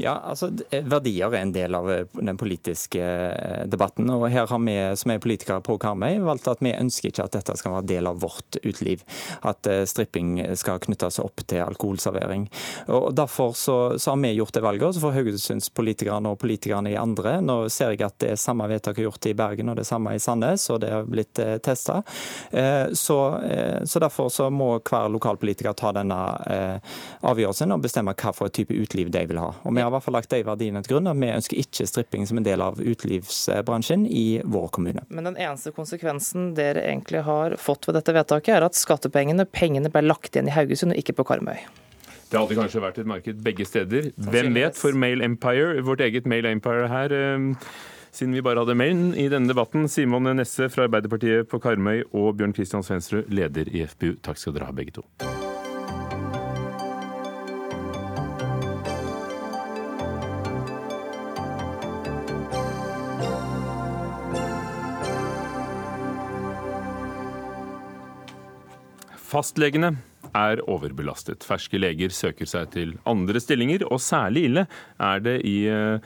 [0.00, 4.08] Ja, altså Verdier er en del av eh, den politiske eh, debatten.
[4.10, 7.36] og Her har vi som er politikere på Karmøy valgt at vi ønsker ikke at
[7.36, 9.04] dette skal være del av vårt utliv.
[9.48, 12.48] At eh, stripping skal knyttes opp til alkoholservering.
[12.88, 14.96] Og Derfor så, så har vi gjort det valget.
[14.96, 18.98] Så får Haugesundspolitikerne og politikerne i andre Nå ser jeg at det er samme vedtak
[18.98, 22.00] er gjort i Bergen og det samme i Sandnes, og det har blitt eh, testa.
[22.92, 23.16] Så,
[23.84, 26.18] så, derfor så må hver lokalpolitiker ta denne
[27.26, 29.50] avgjørelsen og bestemme hva for type utliv de vil ha ha.
[29.62, 31.10] Og Vi har i hvert fall lagt de verdiene til grunn.
[31.10, 35.04] at Vi ønsker ikke stripping som en del av utelivsbransjen i vår kommune.
[35.08, 39.92] Men den eneste konsekvensen dere egentlig har fått ved dette vedtaket, er at skattepengene pengene
[39.92, 41.58] ble lagt igjen i Haugesund og ikke på Karmøy.
[42.32, 44.08] Det hadde kanskje vært et marked begge steder.
[44.16, 47.50] Hvem vet, for Mail Empire, vårt eget Mail Empire her ehm,
[48.12, 49.84] siden vi bare hadde mailen i denne debatten.
[49.88, 54.14] Simon Nesse fra Arbeiderpartiet på Karmøy og Bjørn Kristian Svensrud, leder i FPU.
[54.24, 55.08] Takk skal dere ha, begge to.
[69.32, 69.94] Fastlegene
[70.36, 71.44] er overbelastet.
[71.46, 74.64] Ferske leger søker seg til andre stillinger, og særlig ille
[75.00, 76.04] er det i eh,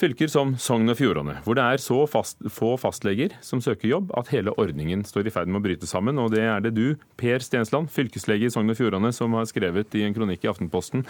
[0.00, 4.14] fylker som Sogn og Fjordane, hvor det er så fast, få fastleger som søker jobb
[4.16, 6.20] at hele ordningen står i ferd med å bryte sammen.
[6.22, 9.92] Og det er det du, Per Stensland, fylkeslege i Sogn og Fjordane, som har skrevet
[10.00, 11.04] i en kronikk i Aftenposten.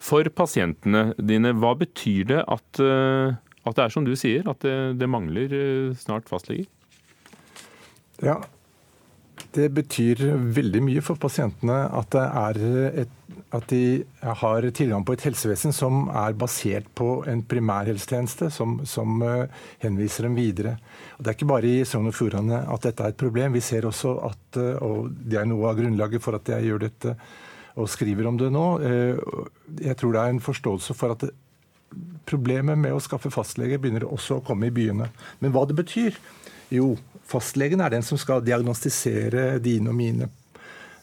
[0.00, 3.36] For pasientene dine, hva betyr det at, eh,
[3.68, 6.72] at det er som du sier, at det, det mangler eh, snart fastleger?
[8.24, 8.40] Ja,
[9.56, 10.22] det betyr
[10.56, 13.12] veldig mye for pasientene at, et,
[13.54, 14.04] at, de
[14.40, 19.48] har tilgang på et helsevesen som er basert på en primærhelsetjeneste som, som uh,
[19.82, 20.76] henviser dem videre.
[21.16, 23.56] Og det er ikke bare i Sogn og Fjordane at dette er et problem.
[23.56, 26.86] Vi ser også at, uh, og det er noe av grunnlaget for at jeg gjør
[26.86, 27.16] dette
[27.76, 29.50] og skriver om det nå, uh,
[29.84, 31.28] jeg tror det er en forståelse for at
[32.26, 35.10] problemet med å skaffe fastlege begynner også å komme i byene.
[35.40, 36.16] Men hva det betyr?
[36.72, 36.96] Jo,
[37.26, 40.28] Fastlegen er den som skal diagnostisere dine og mine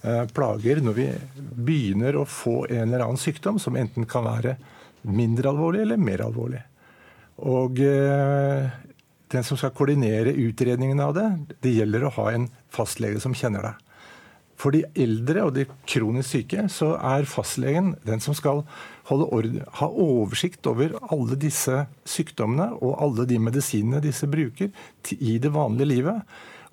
[0.03, 1.07] eh, plager når vi
[1.38, 4.55] begynner å få en eller annen sykdom som enten kan være
[5.03, 6.63] mindre alvorlig eller mer alvorlig.
[7.43, 8.71] Og eh,
[9.34, 11.28] den som skal koordinere utredningen av det,
[11.65, 13.82] det gjelder å ha en fastlege som kjenner deg.
[14.60, 18.62] For de eldre og de kronisk syke så er fastlegen den som skal
[19.10, 24.72] ha oversikt over alle disse sykdommene og alle de medisinene disse bruker
[25.18, 26.22] i det vanlige livet,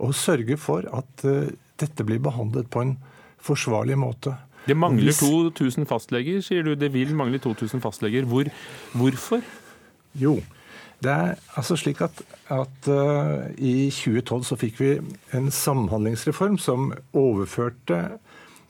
[0.01, 1.51] og sørge for at uh,
[1.81, 2.95] dette blir behandlet på en
[3.41, 4.37] forsvarlig måte.
[4.68, 6.74] Det mangler 2000 fastleger, sier du.
[6.78, 8.28] Det vil mangle 2000 fastleger.
[8.28, 8.49] Hvor,
[8.93, 9.43] hvorfor?
[10.20, 10.37] Jo,
[11.01, 12.18] det er altså slik at,
[12.53, 14.90] at uh, I 2012 så fikk vi
[15.36, 18.01] en samhandlingsreform som overførte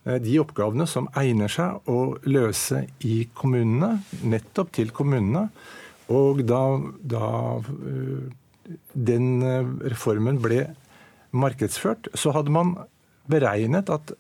[0.07, 5.49] uh, de oppgavene som egner seg å løse i kommunene, nettopp til kommunene.
[6.15, 6.63] Og da,
[7.03, 8.31] da uh,
[8.95, 9.43] den
[9.91, 10.69] reformen ble
[11.35, 12.77] markedsført, så hadde man
[13.31, 14.15] beregnet at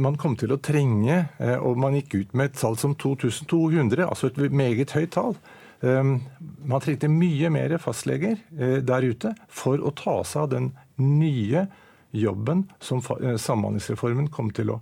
[0.00, 1.16] man kom til å trenge,
[1.62, 5.36] og man gikk ut med et tall som 2200, altså et meget høyt tall.
[5.80, 6.20] Ehm,
[6.66, 11.68] man trengte mye mer fastleger eh, der ute for å ta seg av den nye
[12.16, 14.80] jobben som eh, Samhandlingsreformen kom til å,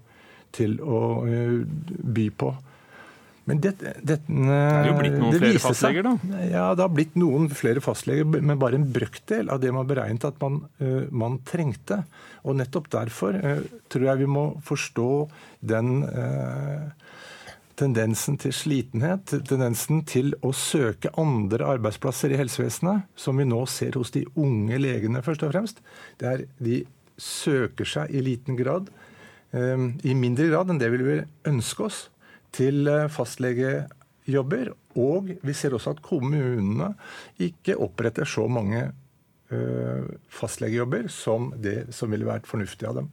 [0.56, 1.58] til å eh,
[2.16, 2.54] by på.
[3.46, 6.38] Men det, det, det er jo blitt noen flere fastleger, da?
[6.50, 10.26] Ja, det har blitt noen flere fastleger, men bare en brøkdel av det man beregnet
[10.26, 10.64] at man,
[11.14, 12.00] man trengte.
[12.42, 13.38] Og nettopp derfor
[13.86, 15.10] tror jeg vi må forstå
[15.62, 15.92] den
[17.76, 23.98] tendensen til slitenhet, tendensen til å søke andre arbeidsplasser i helsevesenet, som vi nå ser
[24.00, 25.82] hos de unge legene, først og fremst.
[26.20, 26.84] Det er De
[27.16, 28.90] søker seg i liten grad,
[29.52, 32.10] ehm, i mindre grad enn det vi vil ønske oss,
[32.52, 34.72] til eh, fastlegejobber.
[34.96, 36.94] Og vi ser også at kommunene
[37.38, 38.92] ikke oppretter så mange
[39.52, 43.10] eh, fastlegejobber som det som ville vært fornuftig av dem.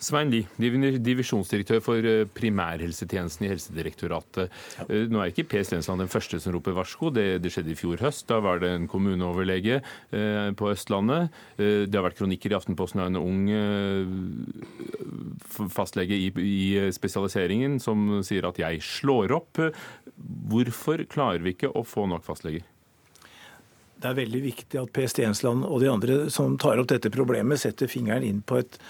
[0.00, 0.48] Svein Lie,
[1.04, 4.48] divisjonsdirektør for eh, primærhelsetjenesten i Helsedirektoratet.
[4.78, 4.86] Ja.
[4.88, 7.10] Eh, nå er ikke Per Stensland den første som roper varsko.
[7.12, 8.24] Det, det, skjedde i fjor høst.
[8.30, 11.36] Da var det en kommuneoverlege eh, på Østlandet.
[11.60, 13.44] Det har vært kronikker i Aftenposten av en ung
[15.74, 19.60] fastlege i, i, spesialiseringen som sier at 'jeg slår opp'.
[20.48, 22.64] Hvorfor klarer vi ikke å få nok fastleger?
[24.00, 27.60] Det er veldig viktig at Per Stensland og de andre som tar opp dette problemet,
[27.60, 28.80] setter fingeren inn på et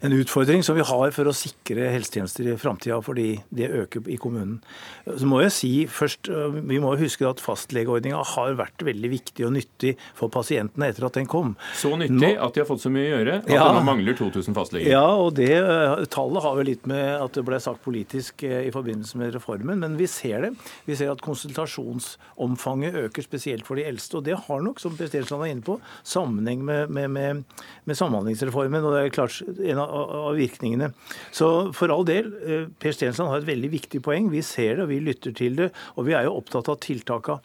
[0.00, 4.16] en utfordring som vi har for å sikre helsetjenester i framtida, fordi det øker i
[4.20, 4.58] kommunen.
[5.04, 9.44] Så må jeg si først, øh, Vi må huske at fastlegeordninga har vært veldig viktig
[9.46, 11.56] og nyttig for pasientene etter at den kom.
[11.74, 14.16] Så nyttig nå, at de har fått så mye å gjøre at ja, det mangler
[14.16, 14.90] 2000 fastleger?
[14.90, 18.60] Ja, og det øh, tallet har jo litt med at det ble sagt politisk øh,
[18.66, 20.52] i forbindelse med reformen, men vi ser det.
[20.86, 24.20] Vi ser at konsultasjonsomfanget øker spesielt for de eldste.
[24.20, 27.44] Og det har nok, som Per er inne på, sammenheng med, med, med,
[27.84, 28.84] med Samhandlingsreformen.
[28.84, 30.92] og det er klart en av av virkningene.
[31.34, 34.30] Så for all del, eh, Per Stensland har et veldig viktig poeng.
[34.30, 37.40] Vi ser det, og vi lytter til det, og vi er jo opptatt av tiltakene.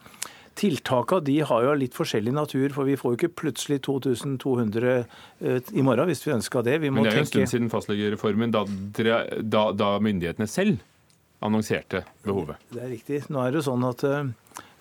[0.55, 4.93] Tiltakene de har jo litt forskjellig natur, for vi får jo ikke plutselig 2200
[5.43, 6.79] eh, i morgen hvis vi ønsker det.
[6.79, 8.63] Vi Men det er jo en stund siden fastlegereformen, da,
[9.43, 10.79] da, da, myndighetene selv
[11.43, 12.61] annonserte behovet.
[12.71, 13.19] Det er riktig.
[13.29, 14.31] Nå er det sånn at eh,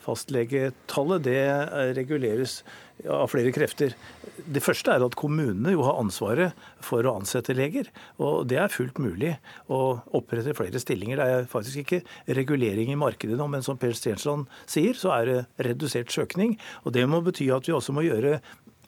[0.05, 1.41] fastlegetallet det
[1.97, 2.61] reguleres
[3.11, 3.95] av flere krefter.
[4.45, 7.89] Det første er at kommunene jo har ansvaret for å ansette leger.
[8.23, 9.35] Og det er fullt mulig
[9.73, 11.19] å opprette flere stillinger.
[11.19, 12.03] Det er faktisk ikke
[12.39, 16.57] regulering i markedet nå, men som Per Stensland sier, så er det redusert søkning.
[16.85, 18.39] Og det må bety at vi også må gjøre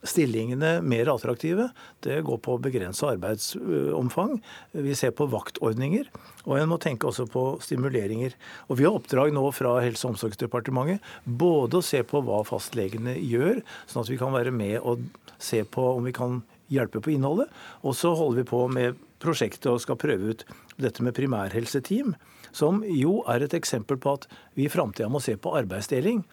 [0.03, 1.69] stillingene mer attraktive.
[2.05, 4.39] Det går på å begrense arbeidsomfang.
[4.73, 6.11] Vi ser på vaktordninger,
[6.45, 8.37] og en må tenke også på stimuleringer.
[8.69, 13.17] Og Vi har oppdrag nå fra Helse- og omsorgsdepartementet både å se på hva fastlegene
[13.17, 15.03] gjør, sånn at vi kan være med og
[15.39, 16.43] se på om vi kan
[16.73, 17.49] hjelpe på innholdet.
[17.83, 20.45] Og så holder vi på med prosjektet og skal prøve ut
[20.77, 22.15] dette med primærhelseteam,
[22.53, 24.27] som jo er et eksempel på at
[24.57, 26.25] vi i framtida må se på arbeidsdeling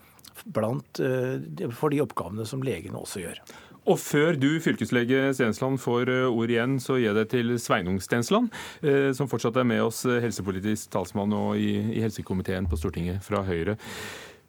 [0.46, 3.42] blant, eh, for de oppgavene som legene også gjør.
[3.84, 8.00] Og før du, fylkeslege Stensland, får eh, ord igjen, så gir jeg det til Sveinung
[8.04, 13.24] Stensland, eh, som fortsatt er med oss, helsepolitisk talsmann og i, i helsekomiteen på Stortinget
[13.26, 13.76] fra Høyre.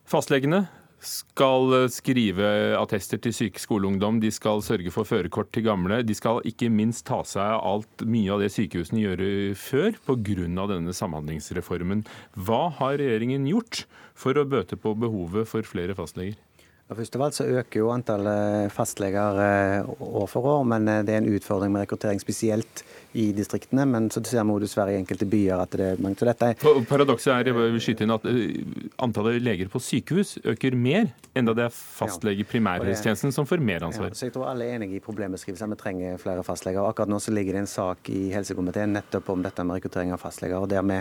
[0.07, 0.67] Fastlegene
[1.05, 2.49] skal skrive
[2.79, 6.03] attester til syke skoleungdom, de skal sørge for førerkort til gamle.
[6.07, 9.25] De skal ikke minst ta seg av alt mye av det sykehusene gjør
[9.61, 10.67] før pga.
[10.73, 12.05] denne samhandlingsreformen.
[12.35, 13.85] Hva har regjeringen gjort
[14.15, 16.39] for å bøte på behovet for flere fastleger?
[16.93, 21.15] Først av alt så øker jo antallet fastleger eh, år for år, men eh, det
[21.15, 22.85] er en utfordring med rekruttering spesielt
[23.15, 23.87] i distriktene.
[23.89, 26.53] Men så ser vi dessverre i enkelte byer at det er mange til dette.
[26.91, 28.63] Paradokset er jeg vil skyte inn at eh,
[29.05, 33.63] antallet leger på sykehus øker mer enn da det er fastlege i primærhelsetjenesten som får
[33.65, 34.11] mer ansvar.
[34.13, 35.75] Ja, så jeg tror alle er enige i problembeskrivelsen.
[35.75, 36.83] Vi trenger flere fastleger.
[36.85, 40.23] Akkurat nå så ligger det en sak i helsekomiteen nettopp om dette med rekruttering av
[40.23, 40.59] fastleger.
[40.59, 41.01] og der vi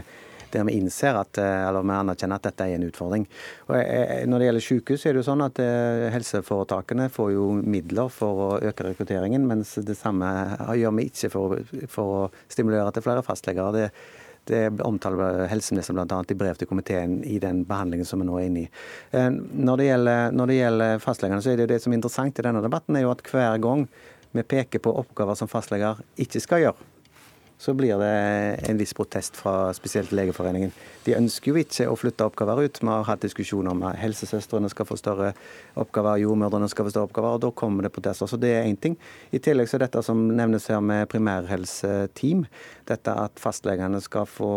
[0.53, 3.27] der vi innser at, eh, eller vi anerkjenner at dette er en utfordring.
[3.69, 5.61] Og eh, eh, når det gjelder sykehus, er det jo sånn at
[6.13, 10.29] helseforetakene får jo midler for å øke rekrutteringen, mens det samme
[10.79, 11.57] gjør vi ikke for,
[11.91, 13.73] for å stimulere til flere fastleger.
[13.75, 13.89] Det,
[14.49, 16.23] det omtaler helseministeren bl.a.
[16.27, 18.71] i brev til komiteen i den behandlingen som vi nå er inne i.
[19.13, 22.63] Når det gjelder, når gjelder fastlegene, så er det det som er interessant i denne
[22.65, 23.87] debatten, er jo at hver gang
[24.33, 26.92] vi peker på oppgaver som fastleger ikke skal gjøre,
[27.63, 28.15] så blir det
[28.67, 30.73] en viss protest fra spesielt Legeforeningen.
[31.05, 32.79] De ønsker jo ikke å flytte oppgaver ut.
[32.81, 35.29] Vi har hatt diskusjoner om at helsesøstrene skal få større
[35.79, 38.27] oppgaver, jordmødrene skal få større oppgaver, og da kommer det protester.
[38.27, 38.97] Så det er én ting.
[39.31, 42.43] I tillegg så er dette som nevnes her med primærhelseteam,
[42.91, 44.51] dette at fastlegene skal få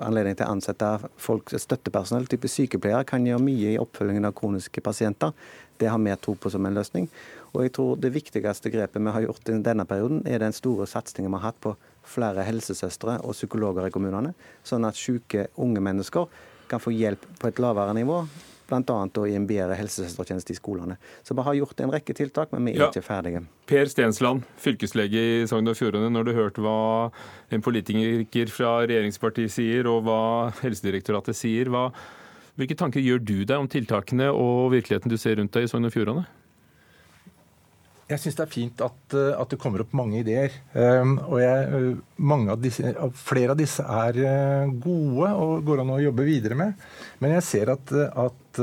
[0.00, 4.80] anledning til å ansette folk, støttepersonell, type sykepleiere, kan gjøre mye i oppfølgingen av kroniske
[4.80, 5.36] pasienter.
[5.76, 7.10] Det har vi tro på som en løsning.
[7.52, 10.88] Og jeg tror det viktigste grepet vi har gjort i denne perioden, er den store
[10.88, 11.76] satsingen vi har hatt på
[12.06, 14.34] flere helsesøstre og psykologer i kommunene,
[14.66, 16.28] sånn at syke unge mennesker
[16.70, 18.24] kan få hjelp på et lavere nivå.
[18.66, 19.26] Bl.a.
[19.30, 20.96] i en bedre helsesøstertjeneste i skolene.
[21.22, 22.88] Så vi har gjort en rekke tiltak, men vi er ja.
[22.90, 23.44] ikke ferdige.
[23.70, 26.10] Per Stensland, fylkeslege i Sogn og Fjordane.
[26.10, 26.78] Når du hørte hva
[27.54, 30.18] en politiker fra regjeringspartiet sier, og hva
[30.64, 31.92] Helsedirektoratet sier, hva,
[32.58, 35.86] hvilke tanker gjør du deg om tiltakene og virkeligheten du ser rundt deg i Sogn
[35.86, 36.26] og Fjordane?
[38.06, 40.52] Jeg syns det er fint at, eh, at, det kommer opp mange ideer.
[40.78, 45.90] Um, og jeg, eh, av disse, flere av disse er uh, gode og går an
[45.96, 46.86] å jobbe videre med.
[47.18, 48.62] Men jeg ser at, at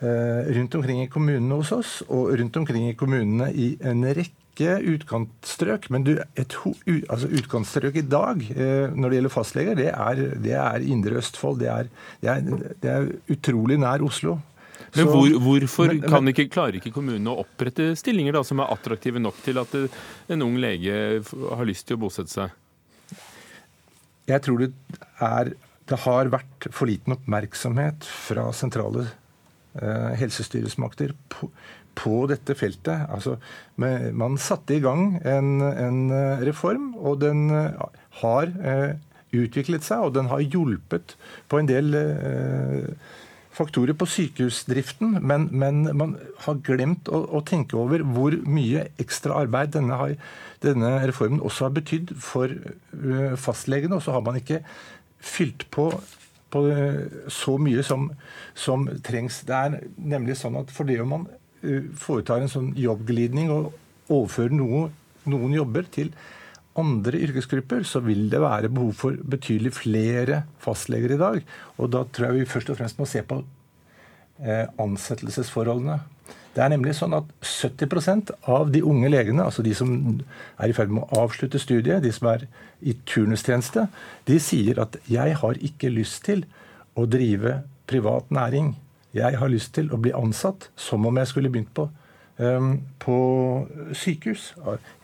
[0.00, 5.90] rundt omkring i kommunene hos oss, og rundt omkring i kommunene i en rekke utkantstrøk
[5.92, 8.40] Men du, et altså utkantstrøk i dag
[8.96, 11.60] når det gjelder fastleger, det er, det er Indre Østfold.
[11.60, 11.92] Det er,
[12.24, 14.38] det er, det er utrolig nær Oslo.
[14.96, 18.72] Men hvor, hvorfor men, men, ikke, klarer ikke kommunene å opprette stillinger da, som er
[18.74, 22.56] attraktive nok til at en ung lege har lyst til å bosette seg?
[24.30, 24.70] Jeg tror det,
[25.24, 25.52] er,
[25.90, 29.06] det har vært for liten oppmerksomhet fra sentrale
[29.80, 31.50] eh, helsestyresmakter på,
[31.98, 33.06] på, dette feltet.
[33.10, 33.38] Altså,
[33.76, 37.80] man satte i gang en, en eh, reform, og den eh,
[38.22, 38.92] har eh,
[39.36, 41.16] utviklet seg, og den har hjulpet
[41.50, 43.18] på en del eh,
[43.54, 49.40] faktorer på sykehusdriften, men, men man har glemt å, å, tenke over hvor mye ekstra
[49.42, 50.14] arbeid denne, har,
[50.62, 53.98] denne reformen også har betydd for uh, fastlegene.
[53.98, 54.62] Og så har man ikke
[55.18, 55.88] fylt på,
[56.54, 58.08] på uh, så mye som,
[58.54, 59.42] som, trengs.
[59.48, 61.28] Det er nemlig sånn at for det om man
[61.66, 63.72] uh, foretar en sånn jobbglidning og
[64.10, 64.88] overfører noe,
[65.30, 66.14] noen jobber til
[66.78, 71.42] andre yrkesgrupper, så vil det være behov for betydelig flere fastleger i dag.
[71.78, 73.40] Og da tror jeg vi først og fremst må se på
[74.44, 75.98] eh, ansettelsesforholdene.
[76.54, 79.92] Det er nemlig sånn at 70% av de unge legene, altså de som
[80.58, 82.48] er i ferd med å avslutte studiet, de som er
[82.82, 83.86] i turnustjeneste,
[84.26, 86.44] de sier at 'jeg har ikke lyst til
[86.96, 88.74] å drive privat næring'.
[89.14, 91.88] Jeg har lyst til å bli ansatt som om jeg skulle begynt på,
[92.38, 93.16] um, på
[93.92, 94.54] sykehus.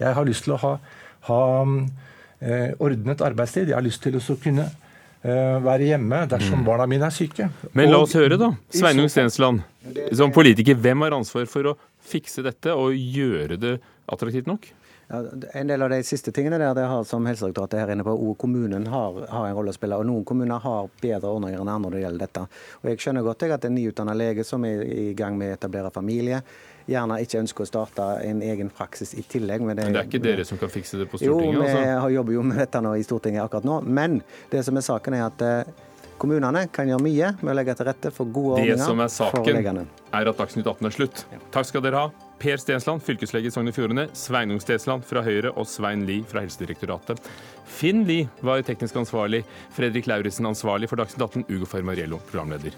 [0.01, 0.79] Jeg har lyst til å ha
[1.29, 1.43] ha
[2.41, 3.70] eh, ordnet arbeidstid.
[3.70, 6.66] Jeg har lyst til å kunne eh, være hjemme dersom mm.
[6.66, 7.51] barna mine er syke.
[7.77, 8.53] Men la oss høre, da.
[8.74, 9.62] Sveinung Stensland,
[10.16, 13.79] som politiker, hvem har ansvar for å fikse dette og gjøre det
[14.12, 14.68] attraktivt nok?
[15.09, 15.20] Ja,
[15.53, 18.35] en del av de siste tingene der det har som Helsedirektoratet her inne på, og
[18.43, 19.99] kommunen har, har, en rolle å spille.
[19.99, 22.47] og Noen kommuner har bedre ordninger enn andre når det gjelder dette.
[22.81, 25.59] Og Jeg skjønner godt jeg, at en nyutdannet lege som er i gang med å
[25.61, 26.43] etablere familie,
[26.91, 29.64] gjerne ikke ønsker å starte en egen praksis i tillegg.
[29.66, 31.59] Men det, men det er ikke dere som kan fikse det på Stortinget?
[31.59, 32.12] Jo, vi altså.
[32.16, 33.80] jobber jo med dette nå i Stortinget akkurat nå.
[33.87, 34.20] Men
[34.53, 35.72] det som er saken er at eh,
[36.20, 38.84] kommunene kan gjøre mye med å legge til rette for gode ordninger for legene.
[38.84, 39.82] Det som er saken,
[40.20, 41.26] er at Dagsnytt 18 er slutt.
[41.55, 42.24] Takk skal dere ha.
[42.37, 46.45] Per Stensland, fylkeslege i Sogn og Fjordane, Sveinung Stensland fra Høyre og Svein Lie fra
[46.45, 47.30] Helsedirektoratet.
[47.78, 49.43] Finn Lie var teknisk ansvarlig,
[49.76, 52.76] Fredrik Lauritzen ansvarlig for Dagsnytt 18, Ugo Fermariello programleder.